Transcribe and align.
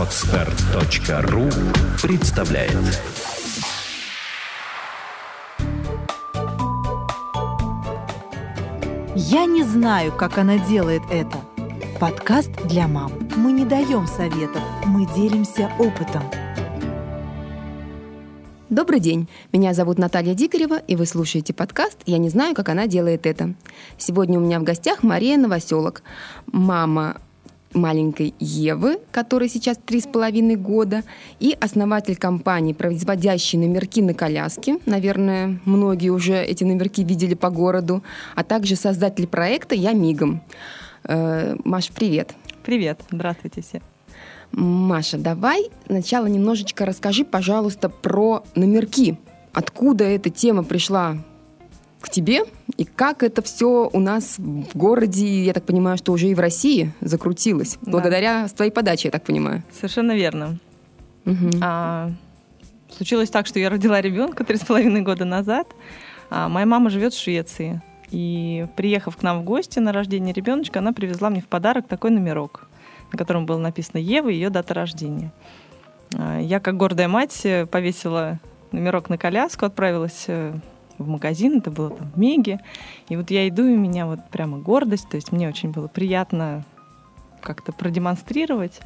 Отстар.ру 0.00 1.50
представляет 2.02 2.72
Я 9.14 9.44
не 9.44 9.62
знаю, 9.62 10.12
как 10.16 10.38
она 10.38 10.56
делает 10.56 11.02
это. 11.10 11.36
Подкаст 12.00 12.50
для 12.64 12.88
мам. 12.88 13.12
Мы 13.36 13.52
не 13.52 13.66
даем 13.66 14.06
советов, 14.06 14.62
мы 14.86 15.06
делимся 15.14 15.70
опытом. 15.78 16.22
Добрый 18.70 19.00
день, 19.00 19.28
меня 19.52 19.74
зовут 19.74 19.98
Наталья 19.98 20.32
Дикарева, 20.32 20.78
и 20.78 20.96
вы 20.96 21.04
слушаете 21.04 21.52
подкаст 21.52 21.98
«Я 22.06 22.16
не 22.16 22.30
знаю, 22.30 22.54
как 22.54 22.70
она 22.70 22.86
делает 22.86 23.26
это». 23.26 23.52
Сегодня 23.98 24.38
у 24.38 24.42
меня 24.42 24.60
в 24.60 24.62
гостях 24.62 25.02
Мария 25.02 25.36
Новоселок, 25.36 26.02
мама 26.46 27.18
маленькой 27.72 28.34
Евы, 28.38 28.98
которой 29.12 29.48
сейчас 29.48 29.78
три 29.78 30.00
с 30.00 30.06
половиной 30.06 30.56
года, 30.56 31.02
и 31.38 31.56
основатель 31.60 32.16
компании, 32.16 32.72
производящей 32.72 33.58
номерки 33.58 34.02
на 34.02 34.14
коляске. 34.14 34.78
Наверное, 34.86 35.60
многие 35.64 36.10
уже 36.10 36.42
эти 36.42 36.64
номерки 36.64 37.04
видели 37.04 37.34
по 37.34 37.50
городу, 37.50 38.02
а 38.34 38.44
также 38.44 38.76
создатель 38.76 39.26
проекта 39.26 39.74
«Я 39.74 39.92
мигом». 39.92 40.42
Э, 41.04 41.56
Маш, 41.64 41.90
привет. 41.90 42.34
Привет, 42.62 43.00
здравствуйте 43.10 43.62
все. 43.62 43.80
Маша, 44.52 45.16
давай 45.16 45.70
сначала 45.86 46.26
немножечко 46.26 46.84
расскажи, 46.84 47.24
пожалуйста, 47.24 47.88
про 47.88 48.42
номерки. 48.54 49.16
Откуда 49.52 50.04
эта 50.04 50.30
тема 50.30 50.64
пришла 50.64 51.16
к 52.00 52.08
тебе 52.08 52.44
и 52.76 52.84
как 52.84 53.22
это 53.22 53.42
все 53.42 53.90
у 53.92 54.00
нас 54.00 54.38
в 54.38 54.76
городе, 54.76 55.44
я 55.44 55.52
так 55.52 55.64
понимаю, 55.64 55.98
что 55.98 56.12
уже 56.12 56.28
и 56.28 56.34
в 56.34 56.40
России 56.40 56.92
закрутилось, 57.00 57.76
да. 57.82 57.90
благодаря 57.90 58.48
твоей 58.48 58.70
подаче, 58.70 59.08
я 59.08 59.12
так 59.12 59.22
понимаю. 59.22 59.62
Совершенно 59.72 60.16
верно. 60.16 60.58
Угу. 61.26 61.50
А, 61.60 62.10
случилось 62.90 63.28
так, 63.28 63.46
что 63.46 63.58
я 63.58 63.68
родила 63.68 64.00
ребенка 64.00 64.44
три 64.44 64.56
с 64.56 64.60
половиной 64.60 65.02
года 65.02 65.26
назад. 65.26 65.68
А, 66.30 66.48
моя 66.48 66.64
мама 66.64 66.88
живет 66.90 67.12
в 67.12 67.20
Швеции. 67.20 67.82
И 68.10 68.66
приехав 68.76 69.16
к 69.16 69.22
нам 69.22 69.42
в 69.42 69.44
гости 69.44 69.78
на 69.78 69.92
рождение 69.92 70.32
ребеночка, 70.32 70.78
она 70.78 70.92
привезла 70.92 71.30
мне 71.30 71.40
в 71.42 71.46
подарок 71.46 71.86
такой 71.86 72.10
номерок, 72.10 72.66
на 73.12 73.18
котором 73.18 73.46
было 73.46 73.58
написано 73.58 73.98
Ева 73.98 74.30
и 74.30 74.34
ее 74.34 74.50
дата 74.50 74.72
рождения. 74.74 75.32
А, 76.16 76.38
я, 76.40 76.60
как 76.60 76.76
гордая 76.76 77.08
мать, 77.08 77.46
повесила 77.70 78.40
номерок 78.72 79.10
на 79.10 79.18
коляску, 79.18 79.66
отправилась 79.66 80.24
э, 80.28 80.54
в 81.02 81.08
магазин, 81.08 81.58
это 81.58 81.70
было 81.70 81.90
там 81.90 82.10
в 82.14 82.18
Меге. 82.18 82.60
И 83.08 83.16
вот 83.16 83.30
я 83.30 83.48
иду, 83.48 83.64
и 83.64 83.72
у 83.72 83.78
меня 83.78 84.06
вот 84.06 84.20
прямо 84.30 84.58
гордость, 84.58 85.08
то 85.08 85.16
есть 85.16 85.32
мне 85.32 85.48
очень 85.48 85.70
было 85.70 85.88
приятно 85.88 86.64
как-то 87.40 87.72
продемонстрировать. 87.72 88.80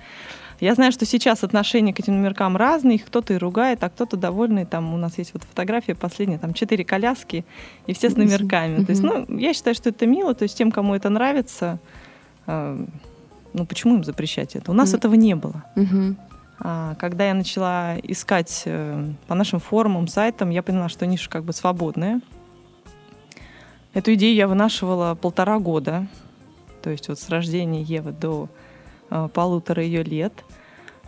Я 0.60 0.74
знаю, 0.74 0.92
что 0.92 1.04
сейчас 1.04 1.42
отношения 1.42 1.92
к 1.92 2.00
этим 2.00 2.16
номеркам 2.16 2.56
разные, 2.56 2.96
их 2.96 3.06
кто-то 3.06 3.34
и 3.34 3.36
ругает, 3.36 3.82
а 3.82 3.90
кто-то 3.90 4.16
довольный. 4.16 4.64
Там 4.64 4.94
у 4.94 4.96
нас 4.96 5.18
есть 5.18 5.34
вот 5.34 5.42
фотография 5.42 5.94
последняя, 5.94 6.38
там 6.38 6.54
четыре 6.54 6.84
коляски, 6.84 7.44
и 7.86 7.92
все 7.92 8.08
с 8.08 8.16
номерками. 8.16 8.78
Mm-hmm. 8.78 8.84
То 8.86 8.90
есть, 8.90 9.02
ну, 9.02 9.38
я 9.38 9.52
считаю, 9.52 9.74
что 9.74 9.90
это 9.90 10.06
мило, 10.06 10.34
то 10.34 10.44
есть 10.44 10.56
тем, 10.56 10.70
кому 10.70 10.94
это 10.94 11.10
нравится, 11.10 11.78
э, 12.46 12.86
ну, 13.52 13.66
почему 13.66 13.96
им 13.96 14.04
запрещать 14.04 14.54
это? 14.54 14.70
У 14.70 14.74
нас 14.74 14.92
mm-hmm. 14.92 14.96
этого 14.96 15.14
не 15.14 15.34
было. 15.34 15.64
Mm-hmm. 15.76 16.14
А, 16.58 16.94
когда 16.96 17.26
я 17.26 17.34
начала 17.34 17.96
искать 18.02 18.62
э, 18.66 19.12
по 19.26 19.34
нашим 19.34 19.60
форумам, 19.60 20.08
сайтам, 20.08 20.50
я 20.50 20.62
поняла, 20.62 20.88
что 20.88 21.06
ниша 21.06 21.28
как 21.28 21.44
бы 21.44 21.52
свободная. 21.52 22.20
Эту 23.92 24.14
идею 24.14 24.34
я 24.34 24.48
вынашивала 24.48 25.14
полтора 25.14 25.58
года, 25.58 26.06
то 26.82 26.90
есть 26.90 27.08
вот 27.08 27.18
с 27.18 27.28
рождения 27.28 27.82
Евы 27.82 28.12
до 28.12 28.48
э, 29.10 29.28
полутора 29.32 29.82
ее 29.82 30.02
лет. 30.02 30.32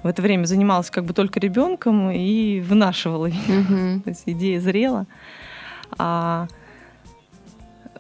В 0.03 0.07
это 0.07 0.23
время 0.23 0.45
занималась 0.45 0.91
как 0.91 1.05
бы 1.05 1.15
только 1.15 1.41
ребенком 1.41 2.11
и 2.11 2.61
вынашивала 2.61 3.27
ее. 3.27 3.41
Mm-hmm. 3.49 4.01
то 4.05 4.11
есть 4.11 4.23
идея 4.27 4.61
зрела. 4.61 5.07
А, 5.99 6.49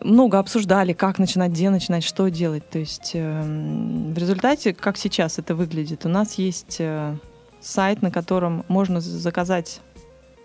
много 0.01 0.39
обсуждали, 0.39 0.93
как 0.93 1.19
начинать, 1.19 1.51
где 1.53 1.71
начинать, 1.71 2.05
что 2.05 2.29
делать. 2.29 2.69
То 2.71 2.79
есть 2.79 3.13
э, 3.15 3.43
в 3.43 4.17
результате, 4.17 4.73
как 4.75 4.97
сейчас 4.97 5.39
это 5.39 5.55
выглядит, 5.55 6.07
у 6.07 6.09
нас 6.09 6.35
есть 6.35 6.77
э, 6.79 7.17
сайт, 7.61 8.03
на 8.03 8.11
котором 8.11 8.65
можно 8.69 9.01
заказать 9.01 9.81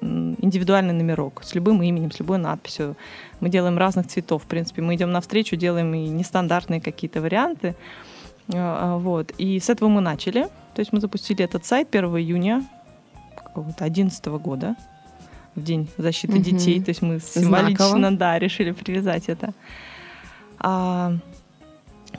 индивидуальный 0.01 0.93
номерок 0.93 1.41
с 1.43 1.53
любым 1.53 1.83
именем, 1.83 2.11
с 2.11 2.19
любой 2.19 2.39
надписью. 2.39 2.97
Мы 3.39 3.49
делаем 3.49 3.77
разных 3.77 4.07
цветов. 4.07 4.43
В 4.43 4.47
принципе, 4.47 4.81
мы 4.81 4.95
идем 4.95 5.11
навстречу, 5.11 5.55
делаем 5.55 5.93
и 5.93 6.07
нестандартные 6.07 6.81
какие-то 6.81 7.21
варианты. 7.21 7.75
А, 8.53 8.95
а, 8.95 8.97
вот. 8.97 9.31
И 9.37 9.59
с 9.59 9.69
этого 9.69 9.89
мы 9.89 10.01
начали. 10.01 10.47
То 10.73 10.79
есть 10.79 10.91
мы 10.91 10.99
запустили 10.99 11.45
этот 11.45 11.65
сайт 11.65 11.93
1 11.93 12.05
июня 12.17 12.63
2011 13.55 14.25
года, 14.25 14.75
в 15.55 15.63
День 15.63 15.89
защиты 15.97 16.33
угу. 16.33 16.43
детей. 16.43 16.81
То 16.81 16.89
есть 16.89 17.01
мы 17.01 17.19
символично 17.19 17.87
Знаково. 17.87 18.17
да, 18.17 18.39
решили 18.39 18.71
привязать 18.71 19.29
это. 19.29 19.53
А, 20.59 21.13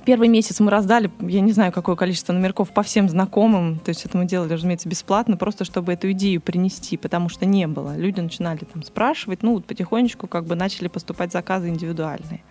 Первый 0.04 0.28
месяц 0.28 0.58
мы 0.58 0.70
раздали, 0.70 1.10
я 1.20 1.40
не 1.40 1.52
знаю, 1.52 1.70
какое 1.70 1.94
количество 1.94 2.32
номерков 2.32 2.70
по 2.72 2.82
всем 2.82 3.08
знакомым. 3.08 3.78
То 3.78 3.90
есть 3.90 4.04
это 4.04 4.18
мы 4.18 4.24
делали, 4.26 4.52
разумеется, 4.52 4.88
бесплатно, 4.88 5.36
просто 5.36 5.64
чтобы 5.64 5.92
эту 5.92 6.10
идею 6.10 6.40
принести, 6.40 6.96
потому 6.96 7.28
что 7.28 7.46
не 7.46 7.68
было. 7.68 7.96
Люди 7.96 8.20
начинали 8.20 8.64
там 8.64 8.82
спрашивать, 8.82 9.42
ну 9.42 9.54
вот 9.54 9.64
потихонечку 9.64 10.26
как 10.26 10.44
бы 10.46 10.56
начали 10.56 10.88
поступать 10.88 11.32
заказы 11.32 11.68
индивидуальные. 11.68 12.42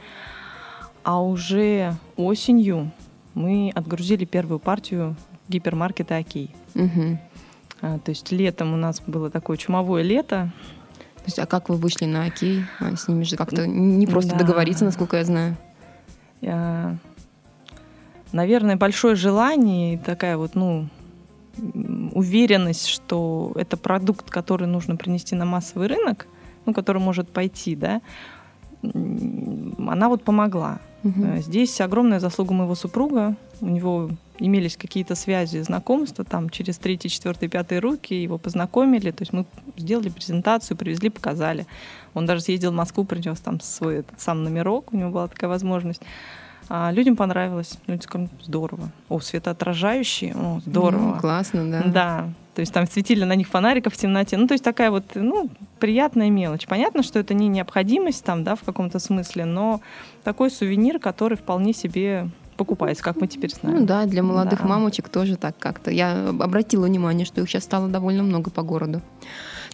А 1.03 1.21
уже 1.21 1.95
осенью 2.15 2.91
мы 3.33 3.71
отгрузили 3.75 4.23
первую 4.23 4.59
партию 4.59 5.15
гипермаркета 5.49 6.17
«Окей». 6.17 6.55
Угу. 6.75 7.19
А, 7.81 7.99
то 7.99 8.11
есть 8.11 8.31
летом 8.31 8.73
у 8.73 8.77
нас 8.77 9.01
было 9.05 9.29
такое 9.29 9.57
чумовое 9.57 10.03
лето. 10.03 10.53
То 11.15 11.25
есть, 11.25 11.39
а 11.39 11.45
как 11.45 11.69
вы 11.69 11.75
вышли 11.75 12.05
на 12.05 12.25
«Окей»? 12.25 12.63
А 12.79 12.95
с 12.95 13.07
ними 13.07 13.23
же 13.23 13.35
как-то 13.35 13.67
не 13.67 14.07
просто 14.07 14.31
да. 14.31 14.39
договориться, 14.39 14.85
насколько 14.85 15.17
я 15.17 15.25
знаю. 15.25 15.57
Я 16.39 16.97
наверное, 18.31 18.75
большое 18.75 19.15
желание 19.15 19.95
и 19.95 19.97
такая 19.97 20.37
вот, 20.37 20.55
ну, 20.55 20.87
уверенность, 22.13 22.87
что 22.87 23.51
это 23.55 23.77
продукт, 23.77 24.29
который 24.29 24.67
нужно 24.67 24.95
принести 24.95 25.35
на 25.35 25.45
массовый 25.45 25.87
рынок, 25.87 26.27
ну, 26.65 26.73
который 26.73 27.01
может 27.01 27.29
пойти, 27.29 27.75
да, 27.75 28.01
она 28.83 30.09
вот 30.09 30.23
помогла. 30.23 30.79
Угу. 31.03 31.37
Здесь 31.37 31.81
огромная 31.81 32.19
заслуга 32.19 32.53
моего 32.53 32.75
супруга. 32.75 33.35
У 33.59 33.67
него 33.67 34.09
имелись 34.39 34.75
какие-то 34.75 35.15
связи, 35.15 35.59
знакомства, 35.61 36.25
там 36.25 36.49
через 36.49 36.77
третий, 36.77 37.09
четвертый, 37.09 37.47
пятый 37.47 37.79
руки 37.79 38.13
его 38.13 38.37
познакомили. 38.37 39.11
То 39.11 39.21
есть 39.21 39.33
мы 39.33 39.45
сделали 39.77 40.09
презентацию, 40.09 40.77
привезли, 40.77 41.09
показали. 41.09 41.67
Он 42.13 42.25
даже 42.25 42.41
съездил 42.41 42.71
в 42.71 42.75
Москву, 42.75 43.03
принес 43.03 43.39
там 43.39 43.59
свой 43.59 43.97
этот 43.97 44.19
сам 44.19 44.43
номерок, 44.43 44.93
у 44.93 44.97
него 44.97 45.11
была 45.11 45.27
такая 45.27 45.49
возможность. 45.49 46.01
А 46.73 46.89
людям 46.93 47.17
понравилось. 47.17 47.77
Люди 47.85 48.03
сказали, 48.03 48.29
здорово. 48.41 48.91
О, 49.09 49.19
светоотражающие, 49.19 50.33
о, 50.33 50.61
здорово. 50.65 51.15
Ну, 51.15 51.19
классно, 51.19 51.69
да. 51.69 51.83
Да. 51.83 52.29
То 52.55 52.61
есть 52.61 52.71
там 52.71 52.87
светили 52.87 53.25
на 53.25 53.35
них 53.35 53.49
фонариков 53.49 53.93
в 53.93 53.97
темноте. 53.97 54.37
Ну, 54.37 54.47
то 54.47 54.53
есть 54.53 54.63
такая 54.63 54.89
вот, 54.89 55.03
ну, 55.15 55.49
приятная 55.79 56.29
мелочь. 56.29 56.67
Понятно, 56.67 57.03
что 57.03 57.19
это 57.19 57.33
не 57.33 57.49
необходимость 57.49 58.23
там, 58.23 58.45
да, 58.45 58.55
в 58.55 58.63
каком-то 58.63 58.99
смысле, 58.99 59.43
но 59.43 59.81
такой 60.23 60.49
сувенир, 60.49 60.99
который 60.99 61.37
вполне 61.37 61.73
себе 61.73 62.29
покупается, 62.55 63.03
как 63.03 63.19
мы 63.19 63.27
теперь 63.27 63.53
знаем. 63.53 63.79
Ну 63.79 63.85
да, 63.85 64.05
для 64.05 64.23
молодых 64.23 64.61
да. 64.61 64.67
мамочек 64.67 65.09
тоже 65.09 65.35
так 65.35 65.57
как-то. 65.59 65.91
Я 65.91 66.29
обратила 66.29 66.85
внимание, 66.85 67.25
что 67.25 67.41
их 67.41 67.49
сейчас 67.49 67.65
стало 67.65 67.89
довольно 67.89 68.23
много 68.23 68.49
по 68.49 68.61
городу. 68.61 69.01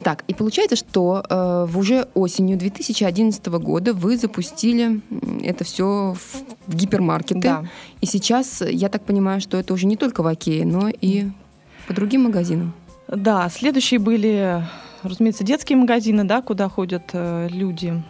Так, 0.03 0.23
и 0.27 0.33
получается, 0.33 0.75
что 0.75 1.23
э, 1.27 1.65
в 1.67 1.77
уже 1.77 2.07
осенью 2.13 2.57
2011 2.57 3.45
года 3.47 3.93
вы 3.93 4.17
запустили 4.17 5.01
это 5.43 5.63
все 5.63 6.13
в, 6.13 6.43
гипермаркеты. 6.67 7.41
Да. 7.41 7.65
И 8.01 8.05
сейчас, 8.05 8.61
я 8.61 8.89
так 8.89 9.03
понимаю, 9.03 9.41
что 9.41 9.57
это 9.57 9.73
уже 9.73 9.87
не 9.87 9.97
только 9.97 10.21
в 10.21 10.27
Окее, 10.27 10.65
но 10.65 10.89
и 10.89 11.25
по 11.87 11.93
другим 11.93 12.23
магазинам. 12.23 12.73
Да, 13.07 13.49
следующие 13.49 13.99
были, 13.99 14.63
разумеется, 15.01 15.43
детские 15.43 15.77
магазины, 15.77 16.25
да, 16.25 16.41
куда 16.41 16.69
ходят 16.69 17.09
э, 17.13 17.47
люди. 17.49 18.03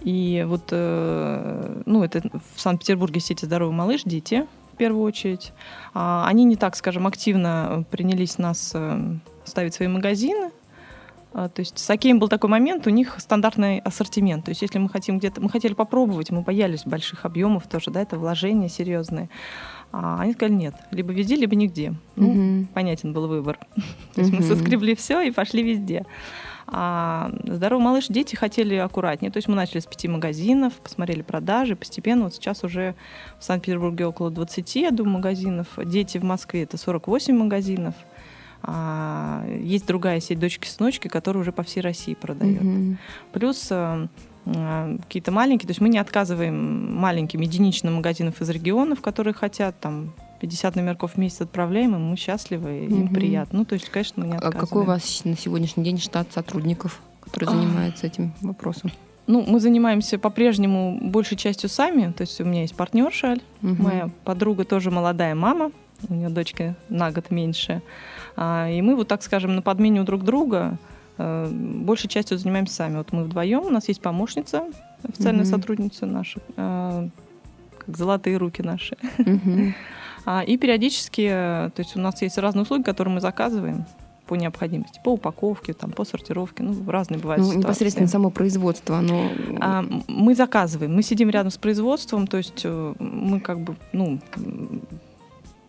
И 0.00 0.44
вот, 0.46 0.68
э, 0.70 1.82
ну, 1.86 2.04
это 2.04 2.22
в 2.54 2.60
Санкт-Петербурге 2.60 3.20
сети 3.20 3.44
«Здоровый 3.44 3.74
малыш», 3.74 4.02
дети 4.04 4.46
в 4.72 4.76
первую 4.76 5.02
очередь. 5.02 5.52
А, 5.94 6.26
они 6.28 6.44
не 6.44 6.56
так, 6.56 6.76
скажем, 6.76 7.06
активно 7.06 7.84
принялись 7.90 8.38
нас 8.38 8.72
э, 8.74 9.16
ставить 9.44 9.74
свои 9.74 9.88
магазины, 9.88 10.50
то 11.32 11.52
есть 11.58 11.78
с 11.78 11.90
Океем 11.90 12.18
был 12.18 12.28
такой 12.28 12.48
момент, 12.48 12.86
у 12.86 12.90
них 12.90 13.16
стандартный 13.18 13.80
ассортимент. 13.80 14.44
То 14.44 14.50
есть 14.50 14.62
если 14.62 14.78
мы 14.78 14.88
хотим 14.88 15.18
где-то, 15.18 15.40
мы 15.40 15.50
хотели 15.50 15.74
попробовать, 15.74 16.30
мы 16.30 16.40
боялись 16.40 16.84
больших 16.84 17.24
объемов 17.24 17.66
тоже, 17.66 17.90
да, 17.90 18.00
это 18.00 18.18
вложения 18.18 18.68
серьезные. 18.68 19.28
А 19.92 20.20
они 20.20 20.32
сказали 20.32 20.54
нет, 20.54 20.74
либо 20.90 21.12
везде, 21.12 21.36
либо 21.36 21.54
нигде. 21.54 21.94
Ну, 22.16 22.66
понятен 22.74 23.12
был 23.12 23.26
выбор. 23.26 23.58
То 24.14 24.20
есть 24.20 24.32
мы 24.32 24.42
соскребли 24.42 24.94
все 24.94 25.20
и 25.22 25.30
пошли 25.30 25.62
везде. 25.62 26.04
А 26.70 27.30
«Здоровый 27.44 27.82
малыш» 27.82 28.08
дети 28.08 28.36
хотели 28.36 28.74
аккуратнее. 28.74 29.30
То 29.32 29.38
есть 29.38 29.48
мы 29.48 29.54
начали 29.54 29.80
с 29.80 29.86
пяти 29.86 30.06
магазинов, 30.06 30.74
посмотрели 30.74 31.22
продажи, 31.22 31.76
постепенно 31.76 32.24
вот 32.24 32.34
сейчас 32.34 32.62
уже 32.62 32.94
в 33.38 33.44
Санкт-Петербурге 33.44 34.06
около 34.06 34.30
20, 34.30 34.76
я 34.76 34.90
думаю, 34.90 35.14
магазинов. 35.14 35.66
Дети 35.82 36.18
в 36.18 36.24
Москве 36.24 36.64
это 36.64 36.76
48 36.76 37.34
магазинов. 37.34 37.94
А, 38.62 39.44
есть 39.62 39.86
другая 39.86 40.20
сеть 40.20 40.38
«Дочки-сыночки», 40.38 41.08
которая 41.08 41.42
уже 41.42 41.52
по 41.52 41.62
всей 41.62 41.80
России 41.80 42.14
продает. 42.14 42.62
Mm-hmm. 42.62 42.96
Плюс 43.32 43.68
э, 43.70 44.08
э, 44.46 44.98
какие-то 45.02 45.30
маленькие, 45.30 45.68
то 45.68 45.70
есть 45.70 45.80
мы 45.80 45.88
не 45.88 45.98
отказываем 45.98 46.94
маленьким 46.96 47.40
единичным 47.40 47.94
магазинам 47.94 48.34
из 48.38 48.48
регионов, 48.48 49.00
которые 49.00 49.34
хотят 49.34 49.78
там 49.80 50.12
50 50.40 50.76
номерков 50.76 51.14
в 51.14 51.16
месяц 51.18 51.40
отправляем, 51.42 51.94
и 51.94 51.98
мы 51.98 52.16
счастливы, 52.16 52.86
им 52.86 53.04
угу. 53.04 53.14
приятно. 53.14 53.60
Ну, 53.60 53.64
то 53.64 53.74
есть, 53.74 53.88
конечно, 53.88 54.22
мы 54.22 54.28
не 54.28 54.34
отказываем. 54.34 54.62
А 54.62 54.66
какой 54.66 54.82
у 54.82 54.86
вас 54.86 55.24
на 55.24 55.36
сегодняшний 55.36 55.84
день 55.84 55.98
штат 55.98 56.32
сотрудников, 56.32 57.00
которые 57.20 57.50
занимаются 57.50 58.06
этим 58.06 58.32
вопросом? 58.40 58.90
Ну, 59.26 59.44
мы 59.46 59.60
занимаемся 59.60 60.18
по-прежнему 60.18 60.98
большей 61.02 61.36
частью 61.36 61.68
сами. 61.68 62.12
То 62.12 62.22
есть 62.22 62.40
у 62.40 62.44
меня 62.44 62.62
есть 62.62 62.74
партнер 62.74 63.12
Шаль, 63.12 63.42
угу. 63.62 63.82
моя 63.82 64.10
подруга 64.24 64.64
тоже 64.64 64.90
молодая 64.90 65.34
мама, 65.34 65.70
у 66.08 66.14
нее 66.14 66.28
дочка 66.28 66.74
на 66.88 67.10
год 67.10 67.30
меньше. 67.30 67.82
А, 68.36 68.68
и 68.70 68.80
мы 68.82 68.94
вот 68.94 69.08
так 69.08 69.22
скажем 69.22 69.56
на 69.56 69.62
подмене 69.62 70.00
у 70.00 70.04
друг 70.04 70.22
друга 70.22 70.78
э, 71.16 71.48
большей 71.50 72.08
частью 72.08 72.38
занимаемся 72.38 72.74
сами. 72.74 72.98
Вот 72.98 73.12
мы 73.12 73.24
вдвоем, 73.24 73.64
у 73.64 73.70
нас 73.70 73.88
есть 73.88 74.00
помощница, 74.00 74.64
официальная 75.02 75.44
угу. 75.44 75.50
сотрудница 75.50 76.06
наша, 76.06 76.40
э, 76.56 77.08
как 77.78 77.96
золотые 77.96 78.36
руки 78.36 78.62
наши. 78.62 78.96
А, 80.26 80.42
и 80.42 80.58
периодически, 80.58 81.22
э, 81.30 81.70
то 81.74 81.80
есть 81.80 81.96
у 81.96 82.00
нас 82.00 82.20
есть 82.20 82.36
разные 82.36 82.62
услуги, 82.62 82.82
которые 82.82 83.14
мы 83.14 83.20
заказываем 83.20 83.86
по 84.26 84.34
необходимости, 84.34 85.00
по 85.02 85.14
упаковке, 85.14 85.72
там, 85.72 85.90
по 85.90 86.04
сортировке, 86.04 86.62
ну, 86.62 86.74
разные 86.86 87.18
бывают 87.18 87.40
ну, 87.40 87.48
ситуации. 87.48 87.66
Непосредственно 87.66 88.08
само 88.08 88.30
производство, 88.30 88.98
оно... 88.98 89.30
А, 89.58 89.86
мы 90.06 90.34
заказываем, 90.34 90.94
мы 90.94 91.02
сидим 91.02 91.30
рядом 91.30 91.50
с 91.50 91.56
производством, 91.56 92.26
то 92.26 92.36
есть 92.36 92.66
мы 92.66 93.40
как 93.40 93.60
бы, 93.60 93.76
ну, 93.92 94.18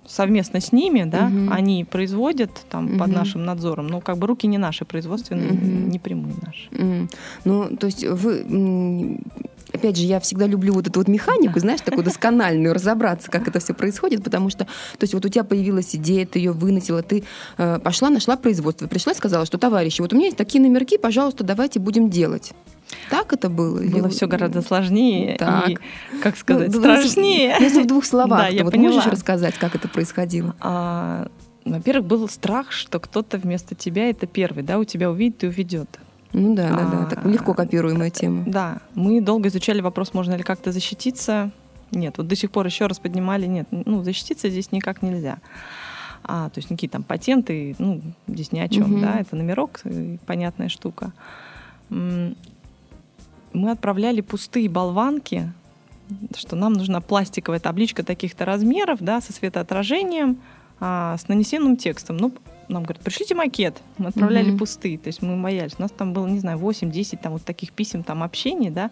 совместно 0.10 0.60
с 0.60 0.72
ними, 0.72 1.04
да, 1.04 1.28
угу. 1.28 1.52
они 1.52 1.86
производят 1.86 2.52
там 2.70 2.86
угу. 2.86 3.00
под 3.00 3.08
нашим 3.10 3.46
надзором, 3.46 3.88
но 3.88 4.02
как 4.02 4.18
бы 4.18 4.28
руки 4.28 4.48
не 4.48 4.58
наши 4.58 4.84
производственные, 4.84 5.52
угу. 5.52 5.66
не 5.66 6.00
прямые 6.00 6.36
наши. 6.46 6.70
Угу. 6.72 7.08
Ну, 7.46 7.78
то 7.78 7.86
есть 7.86 8.04
вы 8.04 9.20
опять 9.72 9.98
же, 9.98 10.04
я 10.04 10.20
всегда 10.20 10.48
люблю 10.48 10.74
вот 10.74 10.88
эту 10.88 11.00
вот 11.00 11.08
механику, 11.08 11.60
знаешь, 11.60 11.82
такую 11.82 12.04
доскональную, 12.04 12.74
разобраться, 12.74 13.30
как 13.30 13.48
это 13.48 13.60
все 13.60 13.74
происходит, 13.74 14.24
потому 14.24 14.50
что, 14.50 14.66
то 14.66 15.04
есть 15.04 15.14
вот 15.14 15.26
у 15.26 15.30
тебя 15.30 15.44
появилась 15.44 15.96
идея, 15.96 16.26
ты 16.26 16.40
ее 16.40 16.52
выносила, 16.52 17.04
ты 17.04 17.24
э, 17.58 17.80
пошла, 17.80 18.10
нашла 18.10 18.36
производство, 18.36 18.88
пришла 18.88 19.14
и 19.14 19.16
сказала, 19.16 19.46
что, 19.46 19.58
товарищи, 19.58 20.02
вот 20.02 20.12
у 20.12 20.16
меня 20.16 20.26
есть 20.26 20.38
такие 20.38 20.62
номерки, 20.62 20.98
пожалуйста, 20.98 21.44
давайте 21.44 21.80
будем 21.80 22.10
делать. 22.10 22.54
Так 23.10 23.34
это 23.34 23.50
было? 23.50 23.80
Было 23.80 24.06
я... 24.06 24.10
все 24.10 24.28
гораздо 24.28 24.62
сложнее 24.62 25.36
так. 25.38 25.70
и, 25.70 25.78
как 26.22 26.38
сказать, 26.38 26.74
ну, 26.74 26.80
страшнее. 26.80 27.56
Если 27.60 27.84
в 27.84 27.88
двух 27.88 28.06
словах, 28.06 28.40
да, 28.40 28.48
я 28.48 28.64
вот 28.64 28.74
поняла. 28.74 28.96
можешь 28.96 29.12
рассказать, 29.12 29.56
как 29.56 29.76
это 29.76 29.88
происходило? 29.88 30.56
А, 30.60 31.28
во-первых, 31.66 32.06
был 32.06 32.28
страх, 32.30 32.72
что 32.72 33.00
кто-то 33.00 33.38
вместо 33.38 33.76
тебя, 33.76 34.10
это 34.10 34.28
первый, 34.28 34.64
да, 34.64 34.80
у 34.80 34.84
тебя 34.84 35.12
увидит 35.12 35.44
и 35.44 35.48
уведет. 35.48 36.00
Ну 36.34 36.56
да, 36.56 36.70
да, 36.70 36.86
да. 36.86 37.06
Так 37.06 37.26
легко 37.26 37.54
копируемая 37.54 38.12
тема. 38.12 38.44
Да. 38.46 38.80
Мы 38.94 39.22
долго 39.22 39.50
изучали 39.50 39.82
вопрос, 39.82 40.14
можно 40.14 40.36
ли 40.36 40.44
как-то 40.44 40.72
защититься. 40.72 41.52
Нет, 41.92 42.16
вот 42.18 42.28
до 42.28 42.36
сих 42.36 42.52
пор 42.52 42.68
еще 42.68 42.86
раз 42.86 43.00
поднимали, 43.00 43.48
нет, 43.48 43.68
ну, 43.72 44.04
защититься 44.04 44.50
здесь 44.50 44.72
никак 44.72 45.02
нельзя. 45.02 45.40
А, 46.24 46.50
то 46.50 46.60
есть 46.60 46.70
никакие 46.70 46.90
там 46.90 47.02
патенты, 47.02 47.76
ну, 47.80 48.02
здесь 48.28 48.52
ни 48.52 48.60
о 48.60 48.68
чем, 48.68 48.94
угу. 48.94 49.02
да, 49.02 49.20
это 49.20 49.36
номерок, 49.36 49.80
э, 49.86 50.18
понятная 50.28 50.70
штука. 50.70 51.14
Мы 53.54 53.72
отправляли 53.72 54.22
пустые 54.22 54.70
болванки, 54.70 55.52
что 56.36 56.56
нам 56.56 56.74
нужна 56.74 57.02
пластиковая 57.02 57.60
табличка 57.60 58.04
таких-то 58.04 58.46
размеров, 58.46 59.00
да, 59.02 59.22
со 59.22 59.34
светоотражением, 59.34 60.40
а, 60.80 61.18
с 61.18 61.28
нанесенным 61.28 61.78
текстом. 61.78 62.18
Ну, 62.18 62.34
нам 62.68 62.84
говорят, 62.84 63.04
пришлите 63.04 63.36
макет. 63.36 63.82
Мы 63.98 64.10
отправляли 64.10 64.54
mm-hmm. 64.54 64.58
пустые, 64.58 64.98
то 64.98 65.08
есть 65.08 65.22
мы 65.22 65.42
боялись. 65.42 65.76
У 65.78 65.82
нас 65.82 65.92
там 65.92 66.14
было, 66.14 66.28
не 66.28 66.40
знаю, 66.40 66.60
8-10 66.60 67.20
там 67.22 67.34
вот 67.34 67.44
таких 67.44 67.72
писем, 67.72 68.04
там 68.04 68.24
общений, 68.24 68.70
да. 68.70 68.92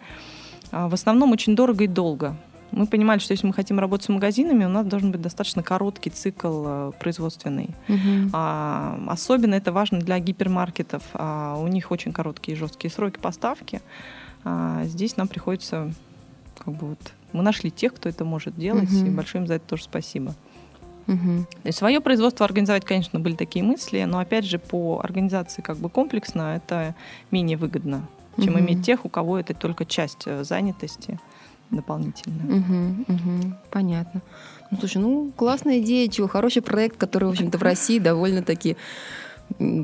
А 0.70 0.88
в 0.88 0.94
основном 0.94 1.32
очень 1.32 1.56
дорого 1.56 1.84
и 1.84 1.88
долго. 1.88 2.36
Мы 2.70 2.86
понимали, 2.86 3.18
что 3.18 3.32
если 3.32 3.46
мы 3.46 3.54
хотим 3.54 3.78
работать 3.78 4.06
с 4.06 4.08
магазинами, 4.10 4.64
у 4.64 4.68
нас 4.68 4.86
должен 4.86 5.10
быть 5.10 5.22
достаточно 5.22 5.62
короткий 5.62 6.10
цикл 6.10 6.64
э, 6.66 6.92
производственный. 6.98 7.70
Uh-huh. 7.88 8.30
А, 8.34 9.00
особенно 9.08 9.54
это 9.54 9.72
важно 9.72 10.00
для 10.00 10.18
гипермаркетов. 10.18 11.02
А, 11.14 11.56
у 11.58 11.66
них 11.66 11.90
очень 11.90 12.12
короткие 12.12 12.56
и 12.56 12.58
жесткие 12.58 12.90
сроки 12.90 13.18
поставки. 13.18 13.80
А, 14.48 14.84
здесь 14.84 15.16
нам 15.18 15.28
приходится 15.28 15.92
как 16.58 16.74
бы 16.74 16.88
вот 16.88 17.12
мы 17.32 17.42
нашли 17.42 17.70
тех, 17.70 17.92
кто 17.92 18.08
это 18.08 18.24
может 18.24 18.56
делать, 18.56 18.88
uh-huh. 18.88 19.06
и 19.06 19.10
большое 19.10 19.42
им 19.42 19.46
за 19.46 19.54
это 19.54 19.66
тоже 19.68 19.84
спасибо. 19.84 20.34
Угу. 21.06 21.46
И 21.64 21.72
свое 21.72 22.00
производство 22.00 22.44
организовать, 22.44 22.84
конечно, 22.84 23.18
были 23.18 23.34
такие 23.34 23.64
мысли, 23.64 24.02
но 24.04 24.18
опять 24.18 24.44
же 24.44 24.58
по 24.58 25.00
организации 25.02 25.62
как 25.62 25.78
бы 25.78 25.88
комплексно 25.88 26.56
это 26.56 26.94
менее 27.30 27.56
выгодно, 27.56 28.06
чем 28.36 28.54
угу. 28.54 28.60
иметь 28.60 28.84
тех, 28.84 29.06
у 29.06 29.08
кого 29.08 29.38
это 29.38 29.54
только 29.54 29.86
часть 29.86 30.24
э, 30.26 30.44
занятости 30.44 31.18
дополнительная. 31.70 32.60
Угу, 32.60 33.04
угу. 33.08 33.54
Понятно. 33.70 34.20
Ну, 34.70 34.78
слушай, 34.78 34.98
ну, 34.98 35.32
классная 35.34 35.80
идея, 35.80 36.08
чего, 36.08 36.28
хороший 36.28 36.62
проект, 36.62 36.98
который, 36.98 37.24
в 37.24 37.30
общем-то, 37.30 37.56
в 37.56 37.62
России 37.62 37.98
довольно-таки 37.98 38.76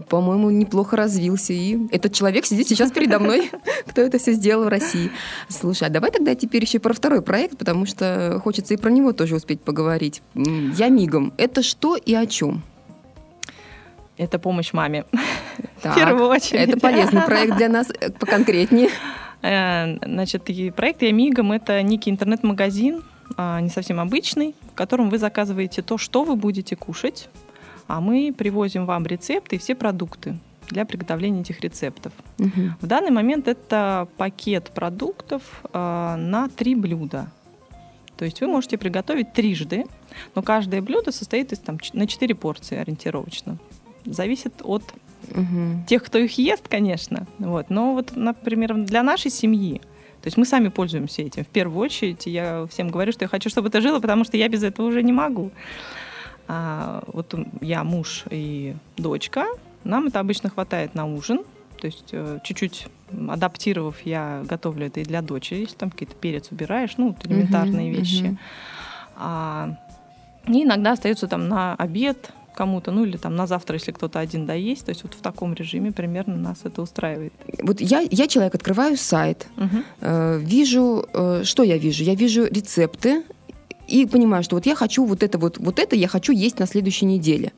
по-моему, 0.09 0.51
неплохо 0.51 0.97
развился. 0.97 1.53
И 1.53 1.79
этот 1.91 2.13
человек 2.13 2.47
сидит 2.47 2.69
сейчас 2.69 2.93
передо 2.93 3.19
мной, 3.19 3.51
кто 3.87 4.03
это 4.03 4.19
все 4.19 4.33
сделал 4.33 4.65
в 4.65 4.69
России. 4.69 5.11
Слушай, 5.49 5.89
а 5.89 5.91
давай 5.91 6.11
тогда 6.11 6.35
теперь 6.35 6.63
еще 6.63 6.79
про 6.79 6.93
второй 6.93 7.23
проект, 7.23 7.59
потому 7.59 7.87
что 7.87 8.41
хочется 8.43 8.75
и 8.75 8.77
про 8.77 8.91
него 8.91 9.13
тоже 9.13 9.37
успеть 9.37 9.61
поговорить. 9.61 10.23
Я 10.35 10.89
мигом. 10.89 11.33
Это 11.37 11.63
что 11.63 11.97
и 11.97 12.15
о 12.15 12.27
чем? 12.27 12.63
Это 14.17 14.39
помощь 14.39 14.73
маме. 14.73 15.05
Так, 15.83 15.93
в 15.97 15.97
первую 15.97 16.29
очередь. 16.29 16.69
Это 16.69 16.79
полезный 16.79 17.23
проект 17.27 17.57
для 17.57 17.69
нас 17.69 17.89
э, 17.91 18.11
поконкретнее. 18.11 18.91
Э, 19.43 19.97
значит, 20.07 20.45
проект 20.77 21.03
«Я 21.03 21.13
мигом»— 21.13 21.51
это 21.53 21.83
некий 21.83 22.11
интернет-магазин, 22.11 23.03
а, 23.37 23.61
не 23.61 23.71
совсем 23.71 23.99
обычный, 24.01 24.55
в 24.71 24.75
котором 24.75 25.11
вы 25.11 25.19
заказываете 25.19 25.83
то, 25.83 25.99
что 25.99 26.25
вы 26.25 26.37
будете 26.37 26.77
кушать, 26.77 27.29
а 27.87 28.01
мы 28.01 28.35
привозим 28.37 28.87
вам 28.87 29.07
рецепты 29.07 29.57
и 29.57 29.59
все 29.59 29.75
продукты 29.75 30.39
для 30.69 30.85
приготовления 30.85 31.43
этих 31.43 31.61
рецептов. 31.61 32.13
Угу. 32.39 32.75
В 32.81 32.87
данный 32.87 33.11
момент 33.11 33.49
это 33.49 34.09
пакет 34.17 34.71
продуктов 34.75 35.63
э, 35.73 36.17
на 36.17 36.49
три 36.49 36.75
блюда. 36.75 37.31
То 38.17 38.25
есть 38.25 38.41
вы 38.41 38.47
можете 38.47 38.79
приготовить 38.79 39.33
трижды, 39.33 39.85
но 40.35 40.43
каждое 40.43 40.81
блюдо 40.81 41.13
состоит 41.13 41.53
из 41.53 41.59
там, 41.59 41.79
на 41.93 42.07
четыре 42.07 42.35
порции 42.35 42.79
ориентировочно. 42.79 43.59
Зависит 44.05 44.55
от 44.63 44.83
угу. 45.31 45.85
тех, 45.89 46.03
кто 46.05 46.19
их 46.19 46.39
ест, 46.39 46.69
конечно. 46.69 47.27
Вот. 47.39 47.71
Но 47.71 47.95
вот, 47.95 48.13
например, 48.15 48.75
для 48.75 49.03
нашей 49.03 49.31
семьи, 49.31 49.81
то 50.23 50.29
есть 50.29 50.37
мы 50.37 50.47
сами 50.47 50.69
пользуемся 50.69 51.23
этим. 51.23 51.45
В 51.45 51.49
первую 51.49 51.83
очередь 51.83 52.27
я 52.27 52.67
всем 52.71 52.89
говорю, 52.89 53.13
что 53.13 53.25
я 53.25 53.29
хочу, 53.29 53.51
чтобы 53.51 53.69
это 53.69 53.81
жило, 53.81 54.01
потому 54.01 54.25
что 54.25 54.37
я 54.37 54.49
без 54.49 54.63
этого 54.63 54.87
уже 54.87 55.03
не 55.03 55.13
могу. 55.13 55.51
А, 56.47 57.03
вот 57.07 57.35
я 57.61 57.85
муж 57.85 58.25
и 58.31 58.75
дочка, 58.97 59.47
нам 59.85 60.07
это 60.07 60.21
обычно 60.21 60.51
хватает 60.51 60.95
на 60.95 61.07
ужин. 61.07 61.41
То 61.81 61.87
есть 61.87 62.09
э, 62.13 62.39
чуть-чуть 62.45 62.87
адаптировав, 63.29 64.01
я 64.05 64.43
готовлю 64.49 64.87
это 64.87 65.01
и 65.01 65.05
для 65.05 65.21
дочери, 65.21 65.61
если 65.61 65.77
там 65.77 65.91
какие-то 65.91 66.15
перец 66.15 66.51
убираешь, 66.51 66.97
ну, 66.97 67.09
вот 67.09 67.27
элементарные 67.27 67.91
uh-huh, 67.91 67.97
вещи. 67.97 68.23
Uh-huh. 68.23 68.37
А, 69.17 69.77
и 70.47 70.63
иногда 70.65 70.93
остается 70.93 71.29
там 71.29 71.49
на 71.49 71.75
обед 71.75 72.31
кому-то, 72.55 72.93
ну 72.93 73.05
или 73.05 73.17
там 73.17 73.35
на 73.35 73.47
завтра, 73.47 73.75
если 73.75 73.93
кто-то 73.93 74.19
один 74.19 74.47
доесть. 74.47 74.87
То 74.87 74.91
есть 74.91 75.03
вот 75.03 75.15
в 75.15 75.21
таком 75.21 75.55
режиме 75.55 75.93
примерно 75.93 76.37
нас 76.37 76.61
это 76.65 76.83
устраивает. 76.83 77.33
Вот 77.61 77.81
я, 77.81 78.01
я 78.11 78.27
человек, 78.29 78.55
открываю 78.55 78.97
сайт, 78.97 79.47
угу. 79.57 79.83
э, 80.01 80.39
вижу, 80.39 81.07
э, 81.13 81.43
что 81.45 81.63
я 81.63 81.77
вижу? 81.77 82.05
Я 82.05 82.15
вижу 82.15 82.47
рецепты, 82.47 83.25
и 83.87 84.07
понимаю, 84.07 84.43
что 84.43 84.57
вот 84.57 84.67
я 84.67 84.75
хочу 84.75 85.05
вот 85.05 85.23
это 85.23 85.39
вот, 85.39 85.59
вот 85.59 85.79
это 85.79 85.97
я 85.97 86.09
хочу 86.09 86.33
есть 86.33 86.59
на 86.59 86.67
следующей 86.67 87.07
неделе. 87.07 87.53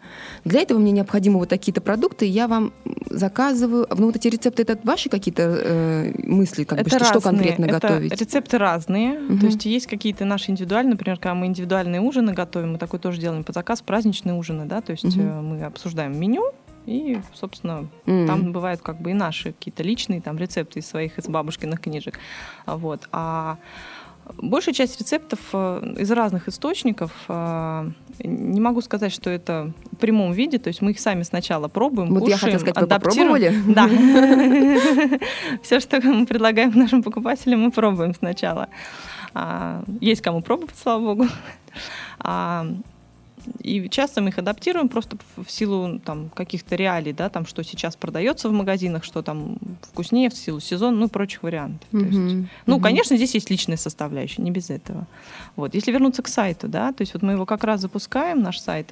Для 0.44 0.60
этого 0.60 0.78
мне 0.78 0.92
необходимы 0.92 1.38
вот 1.38 1.48
такие-то 1.48 1.80
продукты, 1.80 2.26
я 2.26 2.48
вам 2.48 2.72
заказываю. 3.10 3.86
Ну 3.96 4.06
вот 4.06 4.16
эти 4.16 4.28
рецепты, 4.28 4.62
это 4.62 4.78
ваши 4.82 5.08
какие-то 5.08 5.42
э, 5.42 6.12
мысли, 6.24 6.64
как 6.64 6.80
это 6.80 6.90
бы, 6.90 6.96
что, 6.96 7.04
что 7.04 7.20
конкретно 7.20 7.66
это 7.66 7.74
готовить? 7.74 8.20
Рецепты 8.20 8.58
разные. 8.58 9.20
Угу. 9.20 9.38
То 9.38 9.46
есть 9.46 9.64
есть 9.64 9.86
какие-то 9.86 10.24
наши 10.24 10.50
индивидуальные, 10.50 10.92
например, 10.92 11.16
когда 11.16 11.34
мы 11.34 11.46
индивидуальные 11.46 12.00
ужины 12.00 12.32
готовим, 12.32 12.72
мы 12.72 12.78
такой 12.78 12.98
тоже 12.98 13.20
делаем 13.20 13.44
по 13.44 13.52
заказ, 13.52 13.82
праздничные 13.82 14.34
ужины, 14.34 14.64
да, 14.64 14.80
то 14.80 14.92
есть 14.92 15.04
угу. 15.04 15.20
мы 15.20 15.62
обсуждаем 15.62 16.18
меню, 16.18 16.52
и, 16.86 17.18
собственно, 17.34 17.88
mm. 18.06 18.26
там 18.28 18.52
бывают 18.52 18.80
как 18.80 19.00
бы 19.00 19.10
и 19.10 19.14
наши 19.14 19.52
какие-то 19.52 19.82
личные 19.82 20.20
там 20.20 20.38
рецепты 20.38 20.78
из 20.78 20.86
своих, 20.86 21.18
из 21.18 21.26
бабушкиных 21.26 21.80
книжек. 21.80 22.18
Вот. 22.64 23.08
А 23.10 23.58
Большая 24.38 24.74
часть 24.74 24.98
рецептов 24.98 25.38
э, 25.52 25.94
из 25.98 26.10
разных 26.10 26.48
источников. 26.48 27.12
Э, 27.28 27.90
не 28.18 28.60
могу 28.60 28.80
сказать, 28.80 29.12
что 29.12 29.30
это 29.30 29.72
в 29.92 29.96
прямом 29.96 30.32
виде, 30.32 30.58
то 30.58 30.68
есть 30.68 30.82
мы 30.82 30.90
их 30.92 31.00
сами 31.00 31.22
сначала 31.22 31.68
пробуем, 31.68 32.12
Вот 32.14 32.28
я 32.28 32.34
кушаем, 32.34 32.58
хотела 32.58 32.72
сказать, 32.72 32.80
вы 32.80 32.86
попробовали? 32.88 33.54
Да. 33.68 33.88
Все, 35.62 35.80
что 35.80 36.00
мы 36.00 36.26
предлагаем 36.26 36.72
нашим 36.74 37.02
покупателям, 37.02 37.60
мы 37.60 37.70
пробуем 37.70 38.14
сначала. 38.14 38.68
А, 39.34 39.84
Есть 40.00 40.22
кому 40.22 40.42
пробовать, 40.42 40.76
слава 40.76 41.14
богу. 41.14 41.28
И 43.60 43.88
часто 43.88 44.20
мы 44.20 44.28
их 44.30 44.38
адаптируем 44.38 44.88
просто 44.88 45.16
в 45.36 45.50
силу 45.50 45.98
там, 45.98 46.30
каких-то 46.30 46.76
реалий, 46.76 47.12
да, 47.12 47.28
там, 47.28 47.46
что 47.46 47.62
сейчас 47.62 47.96
продается 47.96 48.48
в 48.48 48.52
магазинах, 48.52 49.04
что 49.04 49.22
там 49.22 49.58
вкуснее 49.82 50.28
в 50.30 50.34
силу 50.34 50.60
сезона, 50.60 50.96
ну 50.96 51.06
и 51.06 51.08
прочих 51.08 51.42
вариантов. 51.42 51.88
То 51.90 51.98
есть, 51.98 52.18
ну, 52.66 52.74
Мгм. 52.76 52.82
конечно, 52.82 53.16
здесь 53.16 53.34
есть 53.34 53.50
личная 53.50 53.76
составляющая, 53.76 54.42
не 54.42 54.50
без 54.50 54.70
этого. 54.70 55.06
Вот. 55.56 55.74
Если 55.74 55.92
вернуться 55.92 56.22
к 56.22 56.28
сайту, 56.28 56.68
да, 56.68 56.92
то 56.92 57.02
есть 57.02 57.14
вот 57.14 57.22
мы 57.22 57.32
его 57.32 57.46
как 57.46 57.64
раз 57.64 57.80
запускаем, 57.80 58.42
наш 58.42 58.58
сайт, 58.58 58.90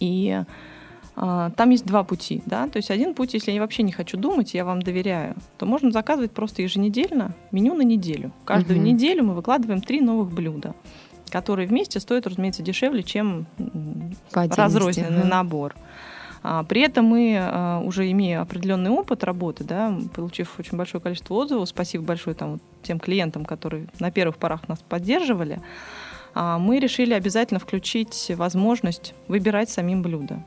и 0.00 0.42
а, 1.16 1.50
там 1.50 1.70
есть 1.70 1.86
два 1.86 2.02
пути, 2.02 2.42
да, 2.46 2.66
то 2.66 2.78
есть 2.78 2.90
один 2.90 3.14
путь, 3.14 3.34
если 3.34 3.52
я 3.52 3.60
вообще 3.60 3.84
не 3.84 3.92
хочу 3.92 4.16
думать, 4.16 4.52
я 4.54 4.64
вам 4.64 4.82
доверяю, 4.82 5.36
то 5.58 5.66
можно 5.66 5.92
заказывать 5.92 6.32
просто 6.32 6.62
еженедельно 6.62 7.34
меню 7.52 7.74
на 7.74 7.82
неделю. 7.82 8.32
Каждую 8.44 8.80
Мгм. 8.80 8.88
неделю 8.88 9.24
мы 9.24 9.34
выкладываем 9.34 9.80
три 9.80 10.00
новых 10.00 10.32
блюда, 10.32 10.74
которые 11.34 11.66
вместе 11.66 11.98
стоят, 11.98 12.28
разумеется, 12.28 12.62
дешевле, 12.62 13.02
чем 13.02 13.46
разрозненный 14.32 15.24
набор. 15.24 15.74
А, 16.44 16.62
При 16.62 16.82
этом 16.82 17.06
мы, 17.06 17.36
а, 17.40 17.80
уже 17.80 18.08
имея 18.12 18.40
определенный 18.40 18.90
опыт 18.90 19.24
работы, 19.24 19.64
да, 19.64 19.92
получив 20.14 20.60
очень 20.60 20.78
большое 20.78 21.02
количество 21.02 21.34
отзывов, 21.34 21.68
спасибо 21.68 22.04
большое 22.04 22.36
там, 22.36 22.60
тем 22.84 23.00
клиентам, 23.00 23.44
которые 23.44 23.88
на 23.98 24.12
первых 24.12 24.36
порах 24.36 24.68
нас 24.68 24.78
поддерживали, 24.88 25.60
а, 26.34 26.60
мы 26.60 26.78
решили 26.78 27.14
обязательно 27.14 27.58
включить 27.58 28.30
возможность 28.36 29.12
выбирать 29.26 29.70
самим 29.70 30.02
блюдо. 30.02 30.44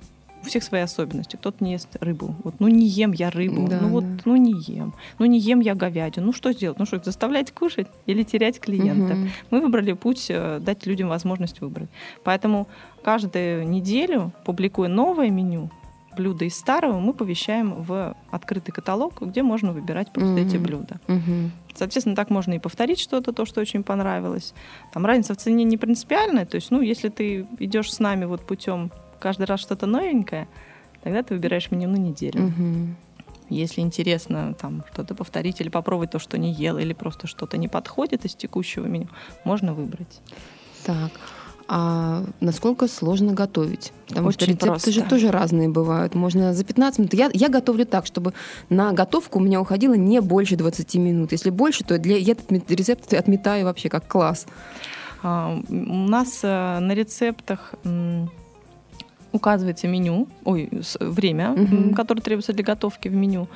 У 0.47 0.49
всех 0.49 0.63
свои 0.63 0.79
особенности. 0.81 1.35
Кто-то 1.35 1.61
не 1.61 1.73
ест 1.73 1.89
рыбу. 1.99 2.33
Вот, 2.45 2.55
ну 2.59 2.69
не 2.69 2.87
ем 2.87 3.11
я 3.11 3.29
рыбу. 3.29 3.67
Да, 3.67 3.79
ну 3.81 3.89
вот, 3.89 4.03
да. 4.03 4.21
ну 4.23 4.37
не 4.37 4.53
ем. 4.53 4.93
Ну 5.19 5.25
не 5.25 5.39
ем 5.39 5.59
я 5.59 5.75
говядину. 5.75 6.27
Ну 6.27 6.31
что 6.31 6.53
сделать? 6.53 6.79
Ну 6.79 6.85
что, 6.85 7.03
заставлять 7.03 7.51
кушать 7.51 7.87
или 8.05 8.23
терять 8.23 8.61
клиента? 8.61 9.15
Мгм. 9.15 9.29
Мы 9.51 9.59
выбрали 9.59 9.91
путь 9.91 10.27
э, 10.29 10.59
дать 10.61 10.85
людям 10.85 11.09
возможность 11.09 11.59
выбрать. 11.59 11.89
Поэтому 12.23 12.69
каждую 13.03 13.67
неделю, 13.67 14.31
публикуя 14.45 14.87
новое 14.87 15.29
меню, 15.29 15.69
блюда 16.15 16.45
из 16.45 16.55
старого, 16.55 16.97
мы 16.99 17.13
повещаем 17.13 17.73
в 17.73 18.15
открытый 18.31 18.73
каталог, 18.73 19.21
где 19.21 19.43
можно 19.43 19.73
выбирать 19.73 20.11
просто 20.13 20.37
эти 20.39 20.55
Мгм. 20.55 20.63
блюда. 20.63 20.99
Мгм. 21.07 21.51
Соответственно, 21.75 22.15
так 22.15 22.29
можно 22.29 22.53
и 22.53 22.59
повторить 22.59 22.99
что-то, 22.99 23.33
то, 23.33 23.45
что 23.45 23.59
очень 23.59 23.83
понравилось. 23.83 24.53
Там 24.93 25.05
разница 25.05 25.33
в 25.33 25.37
цене 25.37 25.65
не 25.65 25.77
принципиальная. 25.77 26.45
То 26.45 26.55
есть, 26.55 26.71
ну, 26.71 26.81
если 26.81 27.09
ты 27.09 27.45
идешь 27.59 27.91
с 27.93 27.99
нами 27.99 28.23
вот 28.25 28.47
путем 28.47 28.91
каждый 29.19 29.43
раз 29.45 29.59
что-то 29.59 29.85
новенькое, 29.85 30.47
тогда 31.03 31.23
ты 31.23 31.33
выбираешь 31.33 31.71
меню 31.71 31.89
на 31.89 31.97
неделю. 31.97 32.41
Мгм. 32.43 32.95
Если 33.49 33.79
интересно 33.81 34.53
там 34.59 34.83
что-то 34.91 35.15
повторить 35.15 35.61
или 35.61 35.69
попробовать 35.69 36.11
то, 36.11 36.19
что 36.19 36.37
не 36.37 36.51
ел, 36.51 36.77
или 36.77 36.93
просто 36.93 37.27
что-то 37.27 37.57
не 37.57 37.67
подходит 37.67 38.25
из 38.25 38.35
текущего 38.35 38.85
меню, 38.85 39.07
можно 39.45 39.73
выбрать. 39.73 40.21
Так. 40.85 41.11
А 41.69 42.23
насколько 42.39 42.87
сложно 42.87 43.33
готовить? 43.33 43.91
Потому 44.07 44.31
что 44.31 44.45
Очень 44.45 44.53
рецепты 44.53 44.91
же 44.91 45.01
просто. 45.01 45.09
тоже 45.09 45.31
разные 45.31 45.67
бывают. 45.67 46.15
Можно 46.15 46.53
за 46.53 46.63
15 46.63 46.99
минут. 46.99 47.13
Я, 47.13 47.29
я 47.33 47.49
готовлю 47.49 47.85
так, 47.85 48.05
чтобы 48.05 48.33
на 48.69 48.93
готовку 48.93 49.39
у 49.39 49.41
меня 49.41 49.59
уходило 49.59 49.93
не 49.93 50.21
больше 50.21 50.55
20 50.55 50.95
минут. 50.95 51.33
Если 51.33 51.49
больше, 51.49 51.83
то 51.83 51.97
для, 51.97 52.17
я 52.17 52.33
этот 52.33 52.71
рецепт 52.71 53.13
отметаю 53.13 53.65
вообще 53.65 53.89
как 53.89 54.07
класс. 54.07 54.45
А, 55.23 55.59
У 55.69 55.73
нас 56.07 56.39
э, 56.43 56.79
на 56.79 56.93
рецептах 56.93 57.73
м, 59.33 59.37
указывается 59.37 59.87
меню, 59.87 60.27
ой, 60.45 60.69
время, 60.99 61.53
м, 61.55 61.93
которое 61.93 62.21
требуется 62.21 62.53
для 62.53 62.63
готовки 62.63 63.09
в 63.09 63.13
меню. 63.15 63.47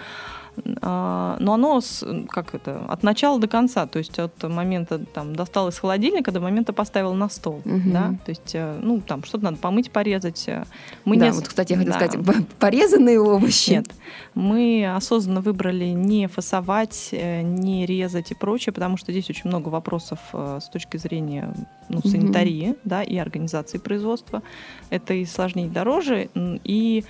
А, 0.82 1.38
Но 1.40 1.54
оно 1.54 1.82
с- 1.82 2.06
как 2.30 2.54
это, 2.56 2.86
от 2.88 3.04
начала 3.04 3.40
до 3.40 3.48
конца, 3.48 3.86
то 3.88 4.00
есть 4.00 4.18
от 4.20 4.42
момента 4.44 5.00
там 5.00 5.36
достал 5.36 5.68
из 5.70 5.78
холодильника 5.80 6.32
до 6.32 6.40
момента 6.40 6.74
поставил 6.74 7.14
на 7.14 7.30
стол, 7.30 7.62
Мгм. 7.66 7.92
да, 7.92 8.16
то 8.26 8.30
есть 8.30 8.52
э, 8.54 8.80
ну 8.82 9.02
там 9.02 9.24
что-то 9.24 9.46
надо 9.46 9.58
помыть, 9.58 9.92
порезать. 9.92 10.44
э. 10.48 10.64
Мы 11.06 11.18
да, 11.18 11.26
не- 11.28 11.32
вот, 11.32 11.48
кстати, 11.48 11.74
я 11.74 11.78
хотела 11.80 12.00
да. 12.00 12.08
сказать, 12.08 12.48
порезанные 12.60 13.20
овощи. 13.20 13.72
Нет. 13.72 13.88
Мы 14.36 14.92
осознанно 14.96 15.42
выбрали 15.42 15.86
не 15.86 16.28
фасовать, 16.28 17.10
э, 17.12 17.42
не 17.42 17.86
резать 17.86 18.32
и 18.32 18.36
прочее, 18.36 18.74
потому 18.74 18.98
что 18.98 19.12
здесь 19.12 19.30
очень 19.30 19.48
много 19.50 19.70
вопросов 19.70 20.20
с 20.34 20.70
точки 20.70 20.98
зрения 20.98 21.54
ну, 21.90 22.00
санитарии 22.02 22.76
да, 22.84 23.04
и 23.04 23.18
организации 23.18 23.78
производства. 23.78 24.42
Это 24.90 25.14
и 25.14 25.26
сложнее, 25.26 25.68
и 25.68 25.70
дороже, 25.70 26.30
и 26.36 27.04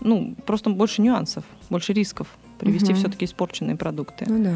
ну, 0.00 0.34
просто 0.44 0.70
больше 0.70 1.02
нюансов, 1.02 1.44
больше 1.70 1.92
рисков 1.92 2.26
привезти 2.64 2.92
Мгм. 2.92 2.98
все-таки 3.00 3.24
испорченные 3.24 3.76
продукты. 3.76 4.24
Ну 4.28 4.42
да. 4.42 4.54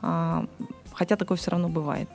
А, 0.00 0.46
хотя 0.92 1.16
такое 1.16 1.36
все 1.36 1.50
равно 1.50 1.68
бывает. 1.68 2.08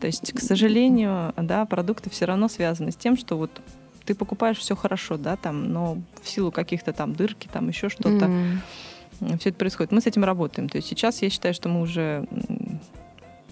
То 0.00 0.06
есть, 0.06 0.32
к 0.32 0.40
сожалению, 0.40 1.32
да, 1.36 1.64
продукты 1.66 2.08
все 2.10 2.24
равно 2.24 2.48
связаны 2.48 2.90
с 2.92 2.96
тем, 2.96 3.16
что 3.16 3.36
вот 3.36 3.60
ты 4.04 4.14
покупаешь 4.14 4.58
все 4.58 4.74
хорошо, 4.76 5.16
да, 5.18 5.36
там, 5.36 5.72
но 5.72 5.98
в 6.22 6.28
силу 6.28 6.50
каких-то 6.50 6.92
там 6.92 7.14
дырки, 7.14 7.48
там 7.52 7.68
еще 7.68 7.88
что-то, 7.88 8.26
М. 8.26 8.62
все 9.38 9.50
это 9.50 9.58
происходит. 9.58 9.92
Мы 9.92 10.00
с 10.00 10.06
этим 10.06 10.24
работаем. 10.24 10.68
То 10.68 10.76
есть 10.76 10.88
сейчас 10.88 11.20
я 11.22 11.30
считаю, 11.30 11.52
что 11.52 11.68
мы 11.68 11.80
уже 11.80 12.26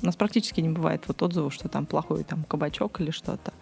у 0.03 0.07
нас 0.07 0.17
практически 0.17 0.61
не 0.61 0.69
бывает 0.69 1.03
вот 1.09 1.23
отзывов, 1.23 1.53
что 1.53 1.69
там 1.69 1.85
плохой 1.87 2.23
там 2.25 2.45
кабачок 2.45 3.01
или 3.01 3.11
что-то. 3.11 3.53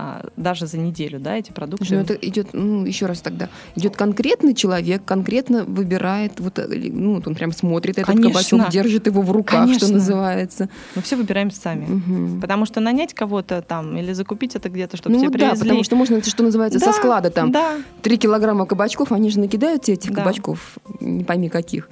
А, 0.00 0.24
даже 0.36 0.68
за 0.68 0.78
неделю, 0.78 1.18
да, 1.18 1.36
эти 1.36 1.50
продукты. 1.50 1.84
Ну 1.90 1.98
это 2.00 2.14
идет, 2.14 2.50
ну, 2.52 2.84
еще 2.86 3.06
раз 3.06 3.20
тогда, 3.20 3.48
идет 3.74 3.96
конкретный 3.96 4.54
человек, 4.54 5.02
конкретно 5.04 5.64
выбирает, 5.64 6.38
вот, 6.38 6.60
э, 6.60 6.68
ну, 6.68 7.16
вот 7.16 7.26
он 7.26 7.34
прям 7.34 7.50
смотрит 7.50 7.98
этот 7.98 8.06
Конечно. 8.14 8.30
кабачок, 8.30 8.70
держит 8.70 9.06
его 9.08 9.22
в 9.22 9.32
руках, 9.32 9.64
что 9.64 9.80
Конечно. 9.80 9.94
называется. 9.94 10.68
Мы 10.94 11.02
все 11.02 11.16
выбираем 11.16 11.50
сами. 11.50 11.86
Мгм. 11.86 12.40
Потому 12.40 12.64
что 12.64 12.78
нанять 12.78 13.12
кого-то 13.12 13.60
там 13.60 13.96
или 13.98 14.12
закупить 14.12 14.54
это 14.54 14.68
где-то, 14.68 14.96
чтобы 14.96 15.16
Ну 15.16 15.20
тебе 15.22 15.30
да, 15.32 15.46
привезли. 15.48 15.64
потому 15.64 15.82
что 15.82 15.96
можно, 15.96 16.22
что 16.22 16.44
называется, 16.44 16.78
со 16.78 16.86
Да, 16.86 16.92
склада 16.92 17.30
там 17.30 17.50
Да. 17.50 17.78
3 18.02 18.18
килограмма 18.18 18.66
кабачков, 18.66 19.10
они 19.10 19.30
же 19.30 19.40
накидают 19.40 19.82
тебе 19.82 19.94
этих 19.94 20.12
Да. 20.12 20.20
кабачков, 20.20 20.78
не 21.00 21.24
пойми 21.24 21.48
каких. 21.48 21.88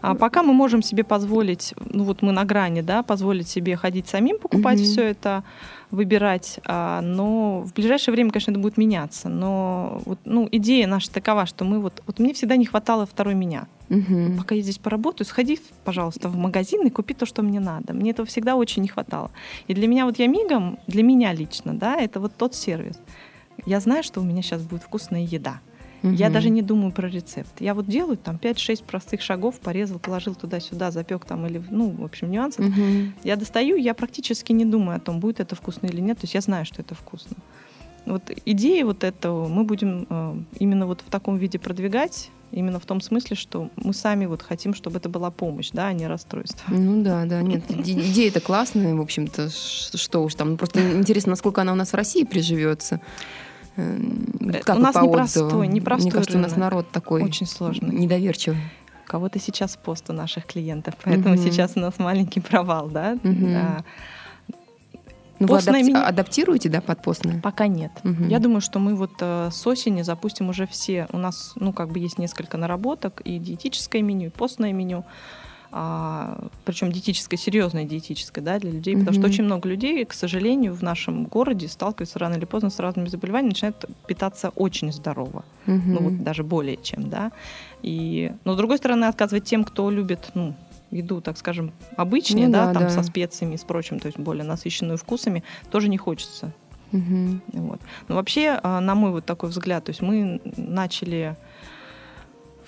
А 0.00 0.14
пока 0.14 0.42
мы 0.42 0.52
можем 0.52 0.82
себе 0.82 1.04
позволить, 1.04 1.74
ну 1.84 2.04
вот 2.04 2.22
мы 2.22 2.32
на 2.32 2.44
грани, 2.44 2.80
да, 2.80 3.02
позволить 3.02 3.48
себе 3.48 3.76
ходить 3.76 4.08
самим, 4.08 4.38
покупать 4.38 4.78
Мгм. 4.78 4.84
все 4.84 5.02
это, 5.02 5.44
выбирать, 5.90 6.60
а, 6.66 7.00
но 7.00 7.62
в 7.62 7.74
ближайшее 7.74 8.12
время, 8.12 8.30
конечно, 8.30 8.52
это 8.52 8.60
будет 8.60 8.76
меняться. 8.76 9.28
Но 9.28 10.00
вот, 10.06 10.18
ну, 10.24 10.48
идея 10.50 10.86
наша 10.86 11.10
такова, 11.10 11.46
что 11.46 11.64
мы 11.64 11.80
вот, 11.80 12.02
вот 12.06 12.18
мне 12.18 12.32
всегда 12.32 12.56
не 12.56 12.64
хватало 12.64 13.06
второй 13.06 13.34
меня. 13.34 13.66
Мгм. 13.88 14.38
Пока 14.38 14.54
я 14.54 14.62
здесь 14.62 14.78
поработаю, 14.78 15.26
сходи, 15.26 15.58
пожалуйста, 15.84 16.28
в 16.28 16.36
магазин 16.36 16.86
и 16.86 16.90
купи 16.90 17.12
то, 17.12 17.26
что 17.26 17.42
мне 17.42 17.58
надо. 17.58 17.92
Мне 17.92 18.12
этого 18.12 18.26
всегда 18.26 18.54
очень 18.54 18.82
не 18.82 18.88
хватало. 18.88 19.32
И 19.66 19.74
для 19.74 19.88
меня 19.88 20.04
вот 20.06 20.18
я 20.20 20.28
мигом, 20.28 20.78
для 20.86 21.02
меня 21.02 21.32
лично, 21.32 21.74
да, 21.74 21.96
это 21.96 22.20
вот 22.20 22.32
тот 22.36 22.54
сервис. 22.54 22.96
Я 23.66 23.80
знаю, 23.80 24.04
что 24.04 24.20
у 24.20 24.24
меня 24.24 24.42
сейчас 24.42 24.62
будет 24.62 24.84
вкусная 24.84 25.22
еда. 25.22 25.60
Я 26.02 26.26
Мгм. 26.26 26.32
даже 26.32 26.50
не 26.50 26.62
думаю 26.62 26.92
про 26.92 27.08
рецепт. 27.08 27.50
Я 27.60 27.74
вот 27.74 27.86
делаю 27.86 28.16
там 28.16 28.36
5-6 28.36 28.84
простых 28.84 29.20
шагов, 29.20 29.60
порезал, 29.60 29.98
положил 29.98 30.34
туда-сюда, 30.34 30.90
запек 30.90 31.24
там 31.24 31.46
или, 31.46 31.62
ну, 31.70 31.90
в 31.90 32.04
общем, 32.04 32.30
нюансы. 32.30 32.62
Мгм. 32.62 33.14
Я 33.22 33.36
достаю, 33.36 33.76
я 33.76 33.92
практически 33.94 34.52
не 34.52 34.64
думаю 34.64 34.96
о 34.96 35.00
том, 35.00 35.20
будет 35.20 35.40
это 35.40 35.54
вкусно 35.56 35.86
или 35.86 36.00
нет. 36.00 36.18
То 36.18 36.24
есть 36.24 36.34
я 36.34 36.40
знаю, 36.40 36.64
что 36.64 36.80
это 36.82 36.94
вкусно. 36.94 37.36
Вот 38.06 38.22
идеи 38.46 38.82
вот 38.82 39.04
этого 39.04 39.46
мы 39.46 39.64
будем 39.64 40.06
э, 40.08 40.34
именно 40.58 40.86
вот 40.86 41.02
в 41.06 41.10
таком 41.10 41.36
виде 41.36 41.58
продвигать, 41.58 42.30
именно 42.50 42.80
в 42.80 42.86
том 42.86 43.02
смысле, 43.02 43.36
что 43.36 43.68
мы 43.76 43.92
сами 43.92 44.24
вот 44.24 44.42
хотим, 44.42 44.72
чтобы 44.74 44.96
это 44.96 45.08
была 45.10 45.30
помощь, 45.30 45.70
да, 45.70 45.88
а 45.88 45.92
не 45.92 46.06
расстройство. 46.06 46.72
Ну 46.72 47.02
да, 47.04 47.26
да, 47.26 47.42
нет, 47.42 47.62
иде- 47.68 48.00
идея-то 48.10 48.40
классная, 48.40 48.94
в 48.94 49.00
общем-то, 49.02 49.50
что 49.50 50.24
уж 50.24 50.34
там. 50.34 50.52
Ну, 50.52 50.56
Просто 50.56 50.80
интересно, 50.96 51.30
насколько 51.30 51.60
она 51.60 51.72
у 51.72 51.76
нас 51.76 51.92
в 51.92 51.94
России 51.94 52.24
приживется. 52.24 53.00
Э, 53.76 53.98
Как 54.64 54.76
у 54.76 54.80
нас 54.80 54.94
непростой, 54.96 55.42
отзывам? 55.46 55.62
непростой 55.70 56.04
Мне 56.04 56.12
кажется, 56.12 56.38
у 56.38 56.40
нас 56.40 56.52
рынок. 56.52 56.64
народ 56.64 56.90
такой 56.90 57.22
Очень 57.22 57.46
сложно. 57.46 57.90
недоверчивый. 57.90 58.58
У 59.06 59.10
кого-то 59.10 59.38
сейчас 59.38 59.76
пост 59.76 60.08
у 60.10 60.12
наших 60.12 60.46
клиентов, 60.46 60.94
поэтому 61.02 61.34
Мгм. 61.34 61.42
сейчас 61.44 61.72
у 61.76 61.80
нас 61.80 61.98
маленький 61.98 62.40
провал, 62.40 62.88
да. 62.88 63.16
Мгм. 63.22 63.54
А, 63.56 63.84
Ну, 65.42 65.46
вы 65.46 65.54
Постное 65.54 65.80
адапти- 65.80 65.86
меню. 65.86 65.98
адаптируете, 66.04 66.68
да, 66.68 66.82
под 66.82 67.00
постное? 67.02 67.40
Пока 67.40 67.66
нет. 67.66 67.92
Мгм. 68.02 68.28
Я 68.28 68.40
думаю, 68.40 68.60
что 68.60 68.78
мы 68.78 68.94
вот 68.94 69.12
э, 69.22 69.48
с 69.50 69.66
осени 69.66 70.02
запустим 70.02 70.50
уже 70.50 70.66
все. 70.66 71.06
У 71.12 71.16
нас, 71.16 71.52
ну, 71.56 71.72
как 71.72 71.88
бы 71.88 71.98
есть 71.98 72.18
несколько 72.18 72.58
наработок, 72.58 73.22
и 73.24 73.38
диетическое 73.38 74.02
меню, 74.02 74.26
и 74.26 74.30
постное 74.30 74.74
меню. 74.74 75.02
А, 75.72 76.48
причем 76.64 76.90
диетическое, 76.90 77.38
серьезное 77.38 77.84
диетическое, 77.84 78.44
да, 78.44 78.58
для 78.58 78.72
людей, 78.72 78.96
потому 78.96 79.14
что 79.14 79.26
очень 79.26 79.44
много 79.44 79.68
людей, 79.68 80.04
к 80.04 80.12
сожалению, 80.12 80.74
в 80.74 80.82
нашем 80.82 81.26
городе 81.26 81.68
сталкиваются 81.68 82.18
рано 82.18 82.34
или 82.34 82.44
поздно 82.44 82.70
с 82.70 82.78
разными 82.80 83.06
заболеваниями, 83.08 83.50
начинают 83.50 83.84
питаться 84.08 84.50
очень 84.56 84.92
здорово, 84.92 85.44
Мгм. 85.66 85.92
ну 85.94 86.00
вот 86.00 86.22
даже 86.22 86.42
более 86.42 86.76
чем, 86.76 87.08
да. 87.08 87.30
И, 87.82 88.32
но 88.44 88.54
с 88.54 88.56
другой 88.56 88.78
стороны, 88.78 89.04
отказывать 89.04 89.44
тем, 89.44 89.62
кто 89.62 89.90
любит, 89.90 90.30
ну, 90.34 90.54
еду, 90.90 91.20
так 91.20 91.38
скажем, 91.38 91.72
обычнее, 91.96 92.48
Ну 92.48 92.52
да, 92.52 92.66
да, 92.66 92.72
там 92.72 92.82
да. 92.84 92.90
со 92.90 93.02
специями 93.04 93.54
и 93.54 93.58
с 93.58 93.62
прочим, 93.62 94.00
то 94.00 94.06
есть 94.06 94.18
более 94.18 94.44
насыщенную 94.44 94.98
вкусами, 94.98 95.44
тоже 95.70 95.88
не 95.88 95.98
хочется. 95.98 96.52
Мгм. 96.90 97.42
Вот. 97.52 97.80
Но 98.08 98.16
вообще, 98.16 98.58
а, 98.60 98.80
на 98.80 98.96
мой 98.96 99.12
вот 99.12 99.24
такой 99.24 99.50
взгляд, 99.50 99.84
то 99.84 99.90
есть 99.90 100.02
мы 100.02 100.40
начали 100.56 101.36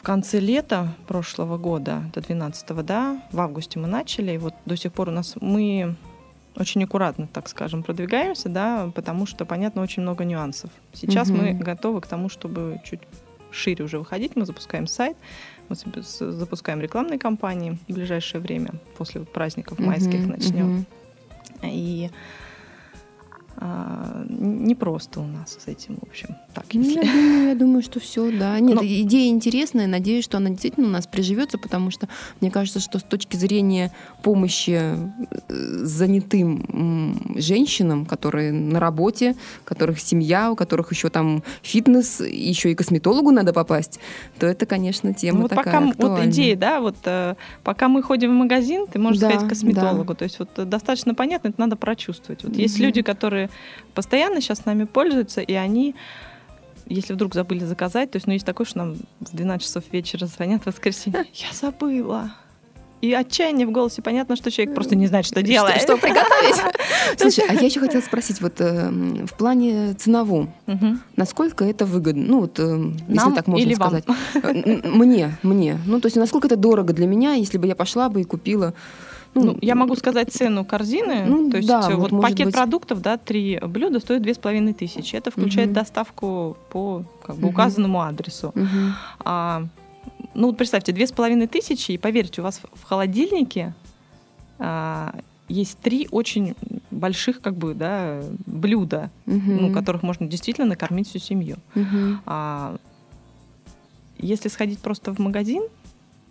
в 0.02 0.04
конце 0.04 0.40
лета 0.40 0.88
прошлого 1.06 1.58
года, 1.58 2.02
до 2.12 2.20
12 2.20 2.84
да, 2.84 3.22
в 3.30 3.40
августе 3.40 3.78
мы 3.78 3.86
начали, 3.86 4.32
и 4.32 4.38
вот 4.38 4.52
до 4.66 4.76
сих 4.76 4.92
пор 4.92 5.10
у 5.10 5.12
нас 5.12 5.36
мы 5.40 5.94
очень 6.56 6.82
аккуратно, 6.82 7.28
так 7.32 7.48
скажем, 7.48 7.84
продвигаемся, 7.84 8.48
да, 8.48 8.90
потому 8.96 9.26
что, 9.26 9.44
понятно, 9.44 9.80
очень 9.80 10.02
много 10.02 10.24
нюансов. 10.24 10.70
Сейчас 10.92 11.28
Мгм. 11.28 11.38
мы 11.38 11.52
готовы 11.52 12.00
к 12.00 12.08
тому, 12.08 12.28
чтобы 12.28 12.80
чуть 12.84 12.98
шире 13.52 13.84
уже 13.84 14.00
выходить. 14.00 14.34
Мы 14.34 14.44
запускаем 14.44 14.88
сайт, 14.88 15.16
мы 15.68 15.76
запускаем 15.76 16.80
рекламные 16.80 17.20
кампании 17.20 17.78
в 17.86 17.92
ближайшее 17.92 18.40
время, 18.40 18.72
после 18.98 19.20
вот 19.20 19.32
праздников 19.32 19.78
майских 19.78 20.22
Мгм, 20.22 20.30
начнем. 20.32 20.66
мгм. 20.66 20.86
И 21.62 22.10
не 24.42 24.74
просто 24.74 25.20
у 25.20 25.26
нас 25.26 25.56
с 25.64 25.68
этим, 25.68 25.96
в 26.00 26.08
общем. 26.08 26.36
Так, 26.54 26.64
Ну, 26.74 26.80
если- 26.82 26.96
я, 26.96 27.12
думаю, 27.12 27.48
я 27.48 27.54
думаю, 27.54 27.82
что 27.82 28.00
все, 28.00 28.30
да. 28.30 28.58
Нет, 28.58 28.74
Но- 28.74 28.82
идея 28.84 29.30
интересная. 29.30 29.86
Надеюсь, 29.86 30.24
что 30.24 30.38
она 30.38 30.50
действительно 30.50 30.88
у 30.88 30.90
нас 30.90 31.06
приживется, 31.06 31.58
потому 31.58 31.90
что 31.90 32.08
мне 32.40 32.50
кажется, 32.50 32.80
что 32.80 32.98
с 32.98 33.02
точки 33.02 33.36
зрения 33.36 33.92
помощи 34.22 34.70
э, 35.48 35.84
занятым 35.86 37.34
женщинам, 37.36 38.04
которые 38.06 38.52
на 38.52 38.80
работе, 38.80 39.36
у 39.62 39.64
которых 39.64 40.00
семья, 40.00 40.50
у 40.50 40.56
которых 40.56 40.90
еще 40.92 41.08
там 41.08 41.42
фитнес, 41.62 42.20
еще 42.20 42.72
и 42.72 42.74
косметологу 42.74 43.30
надо 43.30 43.52
попасть, 43.52 44.00
то 44.38 44.46
это, 44.46 44.66
конечно, 44.66 45.14
тема 45.14 45.36
Ну, 45.36 45.42
вот 45.42 45.50
такая 45.50 45.64
пока 45.64 45.78
м- 45.78 45.84
вот 45.86 45.92
актуальная. 45.94 46.30
идея, 46.30 46.56
да, 46.56 46.80
вот 46.80 46.96
э, 47.04 47.34
пока 47.64 47.88
мы 47.88 48.02
ходим 48.02 48.30
в 48.30 48.34
магазин, 48.38 48.86
ты 48.86 48.98
можешь 48.98 49.20
Да, 49.20 49.30
сказать 49.30 49.48
косметологу. 49.48 50.14
То 50.14 50.24
есть 50.24 50.38
вот 50.38 50.48
э, 50.58 50.64
достаточно 50.64 51.14
понятно, 51.14 51.48
это 51.48 51.60
надо 51.60 51.76
прочувствовать. 51.76 52.44
Вот 52.44 52.56
есть 52.56 52.76
Мгм. 52.76 52.86
люди, 52.86 53.02
которые 53.02 53.50
постоянно 53.94 54.31
сейчас 54.40 54.58
с 54.58 54.64
нами 54.64 54.84
пользуются, 54.84 55.40
и 55.40 55.54
они 55.54 55.94
если 56.86 57.14
вдруг 57.14 57.34
забыли 57.34 57.64
заказать, 57.64 58.10
то 58.10 58.16
есть, 58.16 58.26
ну, 58.26 58.32
есть 58.32 58.44
такое, 58.44 58.66
что 58.66 58.78
нам 58.78 58.96
в 59.20 59.34
12 59.34 59.64
часов 59.66 59.84
вечера 59.92 60.26
звонят 60.26 60.62
в 60.62 60.66
воскресенье. 60.66 61.24
Я 61.34 61.46
забыла. 61.52 62.32
И 63.00 63.12
отчаяние 63.14 63.66
в 63.66 63.72
голосе. 63.72 64.00
Понятно, 64.00 64.36
что 64.36 64.50
человек 64.52 64.76
просто 64.76 64.94
не 64.94 65.08
знает, 65.08 65.26
что 65.26 65.42
делать. 65.42 65.76
Что, 65.78 65.96
что 65.96 65.96
приготовить? 65.96 66.62
Слушай, 67.18 67.44
а 67.48 67.54
я 67.54 67.62
еще 67.62 67.80
хотела 67.80 68.00
спросить, 68.00 68.40
вот 68.40 68.60
э, 68.60 68.90
в 69.26 69.34
плане 69.36 69.94
ценовом, 69.94 70.54
Мгм. 70.66 71.00
насколько 71.16 71.64
это 71.64 71.84
выгодно? 71.84 72.24
Ну, 72.24 72.40
вот, 72.42 72.60
э, 72.60 72.92
если 73.08 73.12
Нам 73.12 73.34
так 73.34 73.48
можно 73.48 73.64
или 73.64 73.74
вам? 73.74 73.88
сказать. 73.88 74.04
Э, 74.34 74.88
Мне, 74.88 75.36
мне. 75.42 75.80
Ну, 75.84 76.00
то 76.00 76.06
есть, 76.06 76.16
насколько 76.16 76.46
это 76.46 76.56
дорого 76.56 76.92
для 76.92 77.08
меня, 77.08 77.32
если 77.32 77.58
бы 77.58 77.66
я 77.66 77.74
пошла 77.74 78.08
бы 78.08 78.20
и 78.20 78.24
купила. 78.24 78.72
Ну, 79.34 79.56
я 79.62 79.74
могу 79.74 79.94
сказать 79.96 80.30
цену 80.32 80.64
корзины. 80.64 81.24
Ну, 81.26 81.50
то 81.50 81.56
есть 81.56 81.68
да, 81.68 81.88
э, 81.90 81.94
вот, 81.94 82.10
вот, 82.12 82.20
пакет 82.22 82.46
быть. 82.46 82.54
продуктов, 82.54 83.00
да, 83.00 83.16
три 83.16 83.58
блюда 83.60 83.98
стоит 84.00 84.20
две 84.22 84.34
с 84.34 84.38
половиной 84.38 84.74
тысячи. 84.74 85.16
Это 85.16 85.30
включает 85.30 85.68
Мгм. 85.70 85.74
доставку 85.74 86.56
по 86.70 87.04
как 87.24 87.36
бы, 87.36 87.42
Мгм. 87.46 87.50
указанному 87.50 88.02
адресу. 88.02 88.52
Мгм. 88.54 88.94
А, 89.20 89.64
ну, 90.34 90.48
вот 90.48 90.56
представьте, 90.58 90.92
две 90.92 91.06
с 91.06 91.12
половиной 91.12 91.46
тысячи, 91.46 91.92
и 91.92 91.98
поверьте, 91.98 92.40
у 92.42 92.44
вас 92.44 92.60
в- 92.74 92.84
холодильнике 92.84 93.74
а, 94.58 95.14
есть 95.48 95.78
три 95.78 96.08
очень 96.10 96.54
больших 96.90 97.40
как 97.40 97.54
бы, 97.56 97.74
да, 97.74 98.22
блюда, 98.46 99.10
Мгм. 99.26 99.56
ну, 99.62 99.72
которых 99.72 100.02
можно 100.02 100.26
действительно 100.26 100.66
накормить 100.66 101.08
всю 101.08 101.18
семью. 101.18 101.56
Мгм. 101.74 102.20
А 102.26 102.76
если 104.18 104.48
сходить 104.48 104.78
просто 104.78 105.12
в 105.14 105.18
магазин, 105.18 105.62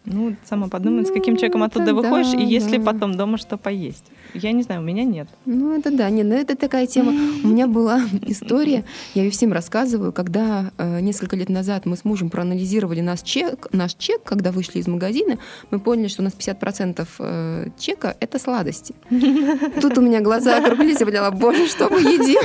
ну, 0.05 0.35
сама 0.45 0.67
подумать, 0.67 1.07
с 1.07 1.11
каким 1.11 1.33
Ну, 1.33 1.39
человеком 1.39 1.63
оттуда 1.63 1.85
это 1.85 1.93
выходишь, 1.93 2.31
да, 2.31 2.39
и 2.39 2.45
если 2.45 2.77
да. 2.77 2.91
потом 2.91 3.15
дома 3.15 3.37
что 3.37 3.57
поесть. 3.57 4.05
Я 4.33 4.51
не 4.51 4.63
знаю, 4.63 4.81
у 4.81 4.83
меня 4.83 5.03
нет. 5.03 5.27
Ну, 5.45 5.77
это 5.77 5.91
да, 5.91 6.09
не, 6.09 6.23
ну 6.23 6.33
это 6.33 6.55
такая 6.55 6.87
тема. 6.87 7.11
У 7.43 7.47
меня 7.47 7.67
была 7.79 8.01
история, 8.25 8.83
я 9.13 9.23
ее 9.23 9.29
всем 9.29 9.53
рассказываю, 9.53 10.11
когда 10.11 10.71
э, 10.77 11.01
несколько 11.01 11.35
лет 11.35 11.49
назад 11.49 11.85
мы 11.85 11.97
с 11.97 12.03
мужем 12.03 12.29
проанализировали 12.29 13.01
наш 13.01 13.21
чек, 13.21 13.67
наш 13.73 13.93
чек, 13.93 14.23
когда 14.23 14.51
вышли 14.51 14.79
из 14.79 14.87
магазина, 14.87 15.37
мы 15.69 15.79
поняли, 15.79 16.07
что 16.07 16.23
у 16.23 16.25
нас 16.25 16.33
50% 16.33 17.07
э, 17.19 17.67
чека— 17.77 18.15
это 18.19 18.39
сладости. 18.39 18.95
Тут 19.81 19.97
у 19.97 20.01
меня 20.01 20.21
глаза 20.21 20.57
округлились, 20.57 20.99
я 20.99 21.05
поняла, 21.05 21.31
боже, 21.31 21.67
что 21.67 21.89
мы 21.89 21.99
едим? 21.99 22.41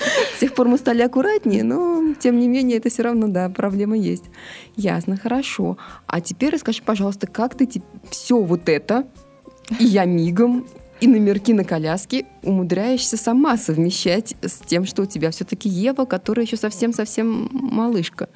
С 0.36 0.40
тех 0.40 0.54
пор 0.54 0.68
мы 0.68 0.78
стали 0.78 1.02
аккуратнее, 1.02 1.62
но, 1.62 2.14
тем 2.18 2.38
не 2.38 2.48
менее, 2.48 2.78
это 2.78 2.88
все 2.88 3.02
равно, 3.02 3.28
да, 3.28 3.48
проблема 3.48 3.96
есть. 3.96 4.24
Ясно, 4.76 5.16
хорошо. 5.16 5.76
А 6.06 6.20
теперь 6.20 6.54
расскажи, 6.54 6.79
пожалуйста, 6.84 7.26
как 7.26 7.54
ты 7.54 7.68
все 8.10 8.40
вот 8.40 8.68
это, 8.68 9.06
и 9.78 9.84
я 9.84 10.04
мигом, 10.04 10.66
и 11.00 11.06
номерки 11.06 11.52
на 11.52 11.64
коляске 11.64 12.26
умудряешься 12.42 13.16
сама 13.16 13.56
совмещать 13.56 14.34
с 14.42 14.58
тем, 14.66 14.84
что 14.84 15.02
у 15.02 15.06
тебя 15.06 15.30
все-таки 15.30 15.68
Ева, 15.68 16.04
которая 16.04 16.44
еще 16.44 16.56
совсем-совсем 16.56 17.48
малышка. 17.52 18.28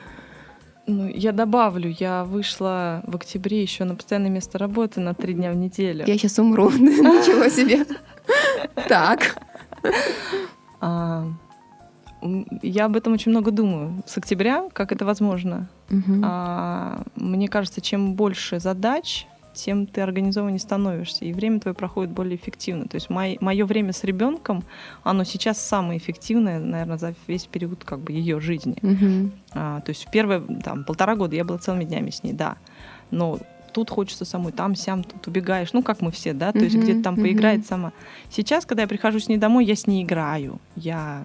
Ну, 0.86 1.08
я 1.08 1.32
добавлю, 1.32 1.94
я 1.98 2.24
вышла 2.24 3.02
в 3.06 3.16
октябре 3.16 3.62
еще 3.62 3.84
на 3.84 3.94
постоянное 3.94 4.30
место 4.30 4.58
работы 4.58 5.00
на 5.00 5.14
три 5.14 5.32
дня 5.32 5.50
в 5.50 5.56
неделю. 5.56 6.04
Я 6.06 6.18
сейчас 6.18 6.38
умру. 6.38 6.70
Ничего 6.70 7.48
себе. 7.48 7.86
Так. 8.88 9.36
Я 12.62 12.86
об 12.86 12.96
этом 12.96 13.12
очень 13.12 13.30
много 13.30 13.50
думаю. 13.50 14.02
С 14.06 14.16
октября, 14.16 14.68
как 14.72 14.92
это 14.92 15.04
возможно. 15.04 15.68
Мгм. 15.88 16.22
А, 16.24 17.02
мне 17.16 17.48
кажется, 17.48 17.80
чем 17.80 18.14
больше 18.14 18.60
задач, 18.60 19.26
тем 19.54 19.86
ты 19.86 20.00
организованнее 20.00 20.58
становишься, 20.58 21.24
и 21.24 21.32
время 21.32 21.60
твое 21.60 21.74
проходит 21.74 22.12
более 22.12 22.36
эффективно. 22.36 22.86
То 22.86 22.96
есть 22.96 23.08
мое 23.08 23.64
время 23.64 23.92
с 23.92 24.04
ребенком, 24.04 24.64
оно 25.02 25.24
сейчас 25.24 25.60
самое 25.60 25.98
эффективное, 25.98 26.58
наверное, 26.58 26.98
за 26.98 27.14
весь 27.26 27.46
период 27.46 27.84
как 27.84 28.00
бы 28.00 28.12
ее 28.12 28.40
жизни. 28.40 28.76
Мгм. 28.82 29.32
А, 29.52 29.80
то 29.80 29.90
есть 29.90 30.06
в 30.06 30.10
первые 30.10 30.40
там, 30.62 30.84
полтора 30.84 31.14
года 31.14 31.36
я 31.36 31.44
была 31.44 31.58
целыми 31.58 31.84
днями 31.84 32.10
с 32.10 32.22
ней, 32.22 32.32
да. 32.32 32.56
Но 33.10 33.38
тут 33.72 33.90
хочется 33.90 34.24
самой, 34.24 34.52
там, 34.52 34.74
сям, 34.74 35.04
тут 35.04 35.26
убегаешь. 35.26 35.72
Ну, 35.72 35.82
как 35.82 36.00
мы 36.00 36.10
все, 36.10 36.32
да, 36.32 36.52
то 36.52 36.60
есть 36.60 36.76
Мгм, 36.76 36.84
где-то 36.84 37.02
там 37.02 37.14
мгм. 37.14 37.22
поиграет 37.22 37.66
сама. 37.66 37.92
Сейчас, 38.30 38.66
когда 38.66 38.82
я 38.82 38.88
прихожу 38.88 39.18
с 39.18 39.28
ней 39.28 39.36
домой, 39.36 39.64
я 39.64 39.74
с 39.76 39.86
ней 39.86 40.02
играю. 40.04 40.58
Я 40.76 41.24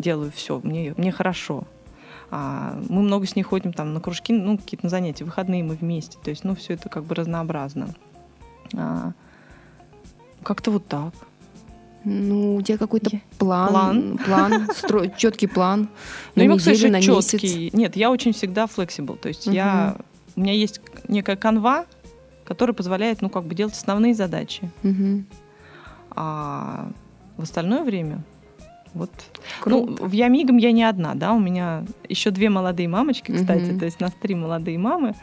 делаю 0.00 0.32
все, 0.34 0.60
мне, 0.62 0.94
мне 0.96 1.12
хорошо. 1.12 1.64
А, 2.30 2.80
мы 2.88 3.02
много 3.02 3.26
с 3.26 3.34
ней 3.36 3.42
ходим 3.42 3.72
там 3.72 3.92
на 3.92 4.00
кружки, 4.00 4.32
ну, 4.32 4.56
какие-то 4.56 4.86
на 4.86 4.90
занятия, 4.90 5.24
выходные 5.24 5.64
мы 5.64 5.74
вместе. 5.74 6.16
То 6.22 6.30
есть, 6.30 6.44
ну, 6.44 6.54
все 6.54 6.74
это 6.74 6.88
как 6.88 7.04
бы 7.04 7.14
разнообразно. 7.14 7.94
А, 8.76 9.12
как-то 10.42 10.70
вот 10.70 10.86
так. 10.86 11.12
Ну, 12.04 12.56
у 12.56 12.62
тебя 12.62 12.78
какой-то 12.78 13.10
Я- 13.12 13.20
план, 13.38 14.18
план, 14.24 14.68
четкий 15.18 15.46
план 15.48 15.88
Ну, 16.34 16.40
на 16.40 16.42
я 16.42 16.48
могу 16.48 16.60
сказать, 16.60 16.78
неделю, 16.78 16.92
на 16.92 17.02
что 17.02 17.16
месяц. 17.16 17.72
Нет, 17.74 17.96
я 17.96 18.10
очень 18.10 18.32
всегда 18.32 18.64
flexible. 18.64 19.18
То 19.18 19.28
есть 19.28 19.46
я, 19.46 19.96
у 20.34 20.40
меня 20.40 20.54
есть 20.54 20.80
некая 21.08 21.36
канва, 21.36 21.84
которая 22.44 22.74
позволяет, 22.74 23.20
ну, 23.22 23.28
как 23.28 23.44
бы 23.44 23.54
делать 23.54 23.74
основные 23.74 24.14
задачи. 24.14 24.70
А 26.12 26.90
в 27.36 27.42
остальное 27.42 27.84
время 27.84 28.22
вот. 28.94 29.10
Круто. 29.60 29.92
Ну, 30.00 30.08
в 30.08 30.12
Ямигом 30.12 30.56
я 30.56 30.72
не 30.72 30.84
одна, 30.84 31.14
да, 31.14 31.32
у 31.32 31.38
меня 31.38 31.84
еще 32.08 32.30
две 32.30 32.50
молодые 32.50 32.88
мамочки, 32.88 33.32
кстати, 33.32 33.70
Мгм. 33.70 33.78
то 33.78 33.84
есть 33.84 34.00
нас 34.00 34.12
три 34.20 34.34
молодые 34.34 34.78
мамы. 34.78 35.14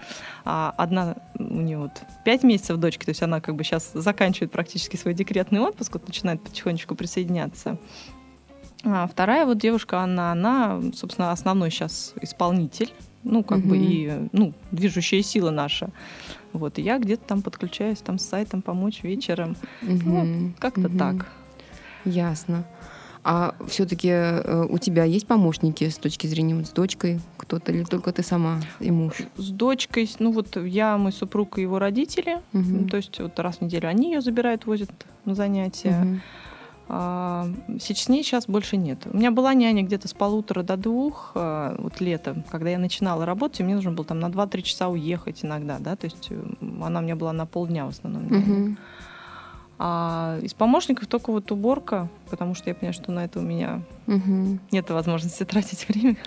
А 0.46 0.74
одна 0.78 1.16
у 1.38 1.44
нее 1.62 1.78
вот 1.78 1.92
пять 2.24 2.44
месяцев 2.44 2.78
дочки, 2.78 3.04
то 3.06 3.10
есть 3.10 3.22
она 3.22 3.42
как 3.42 3.56
бы 3.56 3.64
сейчас 3.64 3.92
заканчивает 3.94 4.52
практически 4.52 4.96
свой 4.96 5.14
декретный 5.14 5.60
отпуск, 5.60 5.94
вот 5.94 6.08
начинает 6.08 6.42
потихонечку 6.42 6.96
присоединяться. 6.96 7.78
А 8.84 9.08
вторая 9.08 9.46
вот 9.46 9.58
девушка, 9.58 10.02
она, 10.02 10.32
она, 10.32 10.80
собственно, 10.94 11.32
основной 11.32 11.72
сейчас 11.72 12.14
исполнитель, 12.22 12.94
ну, 13.24 13.44
как 13.44 13.60
бы 13.60 13.76
Мгм. 13.76 13.86
и, 13.86 14.30
ну, 14.32 14.54
движущая 14.72 15.22
сила 15.24 15.50
наша. 15.52 15.90
Вот, 16.54 16.80
и 16.80 16.82
я 16.82 16.98
где-то 17.00 17.26
там 17.26 17.42
подключаюсь, 17.42 17.98
там 18.00 18.18
с 18.20 18.26
сайтом 18.26 18.62
помочь 18.62 19.04
вечером. 19.04 19.58
Мгм. 19.82 20.02
Ну, 20.06 20.52
как-то 20.60 20.88
Мгм. 20.88 20.98
так. 20.98 21.28
Ясно. 22.06 22.64
А 23.30 23.56
все-таки 23.68 24.10
у 24.70 24.78
тебя 24.78 25.04
есть 25.04 25.28
помощники 25.28 25.90
с 25.90 25.98
точки 25.98 26.28
зрения 26.28 26.56
вот 26.56 26.68
с 26.68 26.70
дочкой 26.70 27.20
кто-то 27.36 27.74
или 27.74 27.84
только 27.84 28.14
ты 28.14 28.24
сама 28.24 28.62
и 28.80 28.90
муж? 28.90 29.16
С 29.36 29.50
дочкой, 29.50 30.10
ну 30.20 30.32
вот 30.32 30.56
я, 30.56 30.98
мой 30.98 31.12
супруг 31.12 31.58
и 31.58 31.62
его 31.64 31.78
родители, 31.78 32.40
Мгм. 32.54 32.88
то 32.88 32.96
есть 32.96 33.20
вот 33.20 33.38
раз 33.40 33.58
в 33.58 33.62
неделю 33.64 33.90
они 33.90 34.14
ее 34.14 34.22
забирают, 34.22 34.66
возят 34.66 34.90
на 35.26 35.36
занятия. 35.36 36.00
Мгм. 36.04 36.22
А, 36.90 37.50
сейчас 37.82 38.06
с 38.06 38.08
ней 38.08 38.24
сейчас 38.24 38.46
больше 38.48 38.78
нет. 38.78 39.00
У 39.12 39.18
меня 39.18 39.32
была 39.32 39.54
няня 39.54 39.84
где-то 39.84 40.08
с 40.08 40.14
полутора 40.14 40.64
до 40.64 40.78
двух, 40.78 41.34
а, 41.36 41.76
вот 41.80 42.00
летом, 42.00 42.46
когда 42.50 42.70
я 42.70 42.80
начинала 42.80 43.26
работать, 43.26 43.60
мне 43.60 43.76
нужно 43.76 43.92
было 43.92 44.06
там 44.06 44.22
на 44.22 44.30
2-3 44.30 44.62
часа 44.62 44.88
уехать 44.88 45.44
иногда, 45.44 45.80
да, 45.80 45.98
то 45.98 46.06
есть 46.06 46.28
э, 46.30 46.42
она 46.82 47.02
у 47.02 47.04
меня 47.04 47.18
была 47.18 47.34
на 47.34 47.46
полдня 47.46 47.86
в 47.86 47.90
основном. 47.90 48.32
няня. 48.32 48.78
А 49.80 50.40
из 50.42 50.54
помощников 50.54 51.08
только 51.08 51.32
вот 51.32 51.52
уборка, 51.52 52.08
потому 52.30 52.56
что 52.56 52.70
я 52.70 52.76
понимаю, 52.76 52.94
что 52.94 53.12
на 53.12 53.26
это 53.26 53.40
у 53.40 53.44
меня 53.44 53.82
Мгм. 54.08 54.60
нет 54.72 54.90
возможности 54.90 55.44
тратить 55.46 55.88
время. 55.88 56.18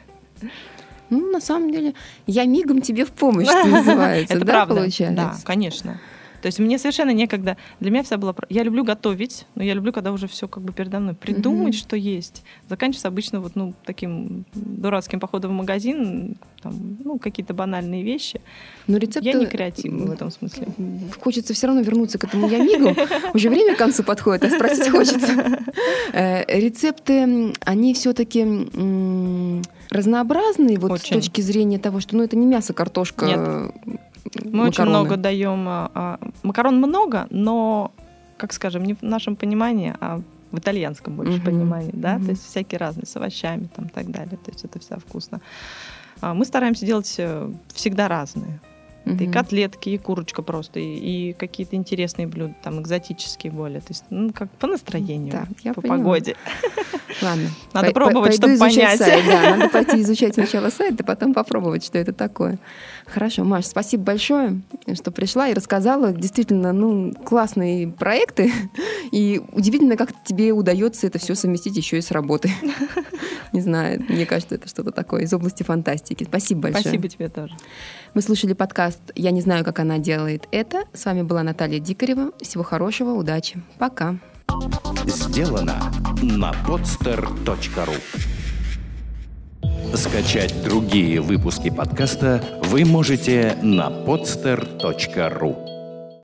Ну, 1.11 1.33
на 1.33 1.41
самом 1.41 1.73
деле, 1.73 1.95
я 2.29 2.45
мигом 2.45 2.81
тебе 2.83 3.05
в 3.05 3.11
помощь, 3.11 3.49
что 3.49 3.67
называется, 3.67 4.35
Это 4.35 4.45
да, 4.45 4.53
правда. 4.53 4.75
получается? 4.77 5.17
Да, 5.17 5.35
конечно. 5.45 6.01
То 6.43 6.47
есть 6.47 6.59
мне 6.59 6.79
совершенно 6.79 7.11
некогда. 7.11 7.57
Для 7.81 7.91
меня 7.91 8.03
вся 8.03 8.17
была... 8.17 8.35
Я 8.49 8.63
люблю 8.63 8.85
готовить, 8.85 9.47
но 9.55 9.63
я 9.63 9.75
люблю, 9.75 9.93
когда 9.93 10.13
уже 10.13 10.27
все 10.27 10.49
как 10.49 10.63
бы 10.63 10.73
передо 10.73 11.01
мной. 11.01 11.15
Придумать, 11.15 11.75
mm-hmm. 11.75 11.79
что 11.79 11.97
есть. 11.97 12.43
Заканчивается 12.69 13.09
обычно 13.09 13.41
вот, 13.41 13.57
ну, 13.57 13.75
таким 13.85 14.45
дурацким 14.55 15.21
походом 15.21 15.53
в 15.53 15.55
магазин, 15.55 16.37
там, 16.63 16.99
ну, 17.05 17.19
какие-то 17.19 17.55
банальные 17.55 18.03
вещи. 18.03 18.41
Но 18.87 18.97
рецепты... 18.97 19.29
Я 19.29 19.35
не 19.35 19.47
креативна 19.47 20.07
в 20.07 20.11
этом 20.11 20.31
смысле. 20.31 20.69
Хочется 21.21 21.55
все 21.55 21.67
равно 21.67 21.83
вернуться 21.83 22.19
к 22.19 22.25
этому 22.25 22.49
ямигу. 22.49 22.95
Уже 23.35 23.51
время 23.51 23.75
к 23.75 23.79
концу 23.79 24.03
подходит, 24.03 24.45
а 24.45 24.51
спросить 24.51 24.89
хочется. 24.91 25.61
Э, 26.13 26.45
рецепты, 26.59 27.53
они 27.61 27.95
все-таки 27.95 28.47
разнообразные 29.91 30.79
вот 30.79 31.01
с 31.01 31.05
точки 31.05 31.41
зрения 31.41 31.79
того, 31.79 32.01
что 32.01 32.17
ну, 32.17 32.23
это 32.23 32.37
не 32.37 32.47
мясо, 32.47 32.73
картошка, 32.73 33.73
Нет. 33.85 34.01
Мы 34.45 34.69
очень 34.69 34.85
много 34.85 35.17
даем. 35.17 35.67
А, 35.69 35.91
а, 35.95 36.19
макарон 36.43 36.77
много, 36.77 37.27
но, 37.31 37.93
как 38.37 38.53
скажем, 38.53 38.85
не 38.85 38.95
в 38.95 39.03
нашем 39.03 39.37
понимании, 39.37 39.95
а 40.01 40.21
в 40.51 40.59
итальянском 40.59 41.15
больше 41.17 41.39
uh-huh. 41.39 41.45
понимании, 41.45 41.93
да, 41.93 42.17
uh-huh. 42.17 42.25
то 42.25 42.31
есть 42.31 42.45
всякие 42.45 42.79
разные, 42.79 43.07
с 43.07 43.17
овощами 43.17 43.69
там 43.75 43.87
и 43.87 43.89
так 43.89 44.11
далее, 44.11 44.37
то 44.37 44.51
есть 44.51 44.65
это 44.65 44.81
все 44.81 44.97
вкусно. 44.97 45.41
А 46.21 46.35
мы 46.35 46.45
стараемся 46.45 46.85
делать 46.85 47.21
всегда 47.73 48.09
разные. 48.09 48.61
Угу. 49.05 49.15
Это 49.15 49.25
и 49.25 49.31
котлетки, 49.31 49.89
и 49.91 49.99
курочка 49.99 50.43
просто, 50.43 50.81
и, 50.81 51.31
и 51.31 51.33
какие-то 51.33 51.77
интересные 51.77 52.27
блюда, 52.27 52.55
там 52.63 52.81
экзотические 52.81 53.53
более. 53.53 53.81
То 53.81 53.89
есть, 53.91 54.05
ну, 54.11 54.31
как 54.33 54.51
по 54.53 54.67
настроению, 54.67 55.33
да, 55.33 55.47
я 55.63 55.73
по 55.73 55.81
поняла. 55.81 55.99
погоде. 55.99 56.37
Ладно. 57.23 57.49
Надо 57.73 57.93
пробовать, 57.93 58.35
чтобы 58.35 58.57
понять. 58.57 58.99
Сайт, 58.99 59.25
да, 59.27 59.57
надо 59.57 59.69
пойти 59.69 60.01
изучать 60.03 60.35
сначала 60.35 60.71
сайт, 60.71 61.01
а 61.01 61.05
потом 61.05 61.35
попробовать, 61.35 61.85
что 61.85 61.99
это 61.99 62.13
такое. 62.13 62.59
Хорошо, 63.07 63.45
Маш, 63.45 63.67
спасибо 63.67 64.05
большое, 64.05 64.61
что 64.95 65.11
пришла 65.11 65.49
и 65.49 65.55
рассказала. 65.55 66.13
Действительно, 66.13 66.73
ну, 66.73 67.13
классные 67.13 67.89
проекты. 67.89 68.53
И 69.13 69.43
удивительно, 69.53 69.97
как 69.97 70.11
тебе 70.25 70.53
удается 70.53 71.07
это 71.07 71.19
все 71.19 71.35
совместить 71.35 71.77
еще 71.77 71.99
и 71.99 72.01
с 72.01 72.13
работой. 72.13 72.53
Не 73.53 73.61
знаю, 73.61 74.05
мне 74.09 74.25
кажется, 74.25 74.55
это 74.55 74.69
что-то 74.69 74.93
такое 74.93 75.23
из 75.23 75.33
области 75.33 75.65
фантастики. 75.65 76.23
Спасибо 76.23 76.63
большое. 76.63 76.83
Спасибо 76.83 77.09
тебе 77.09 77.29
тоже. 77.29 77.53
Вы 78.13 78.23
слушали 78.23 78.55
подкаст 78.55 79.01
«Я 79.15 79.31
не 79.31 79.41
знаю, 79.41 79.65
как 79.65 79.79
она 79.79 79.99
делает 79.99 80.49
это». 80.51 80.85
С 80.93 81.05
вами 81.05 81.23
была 81.23 81.45
Наталья 81.45 81.79
Дикарева. 81.79 82.33
Всего 82.43 82.65
хорошего, 82.65 83.11
удачи. 83.11 83.63
Пока. 83.79 84.17
Сделано 85.07 85.93
на 86.21 86.53
podster.ru 86.67 87.97
Скачать 89.97 90.63
другие 90.65 91.21
выпуски 91.21 91.71
подкаста 91.71 92.43
вы 92.65 92.85
можете 92.85 93.57
на 93.63 93.89
podster.ru 93.89 95.70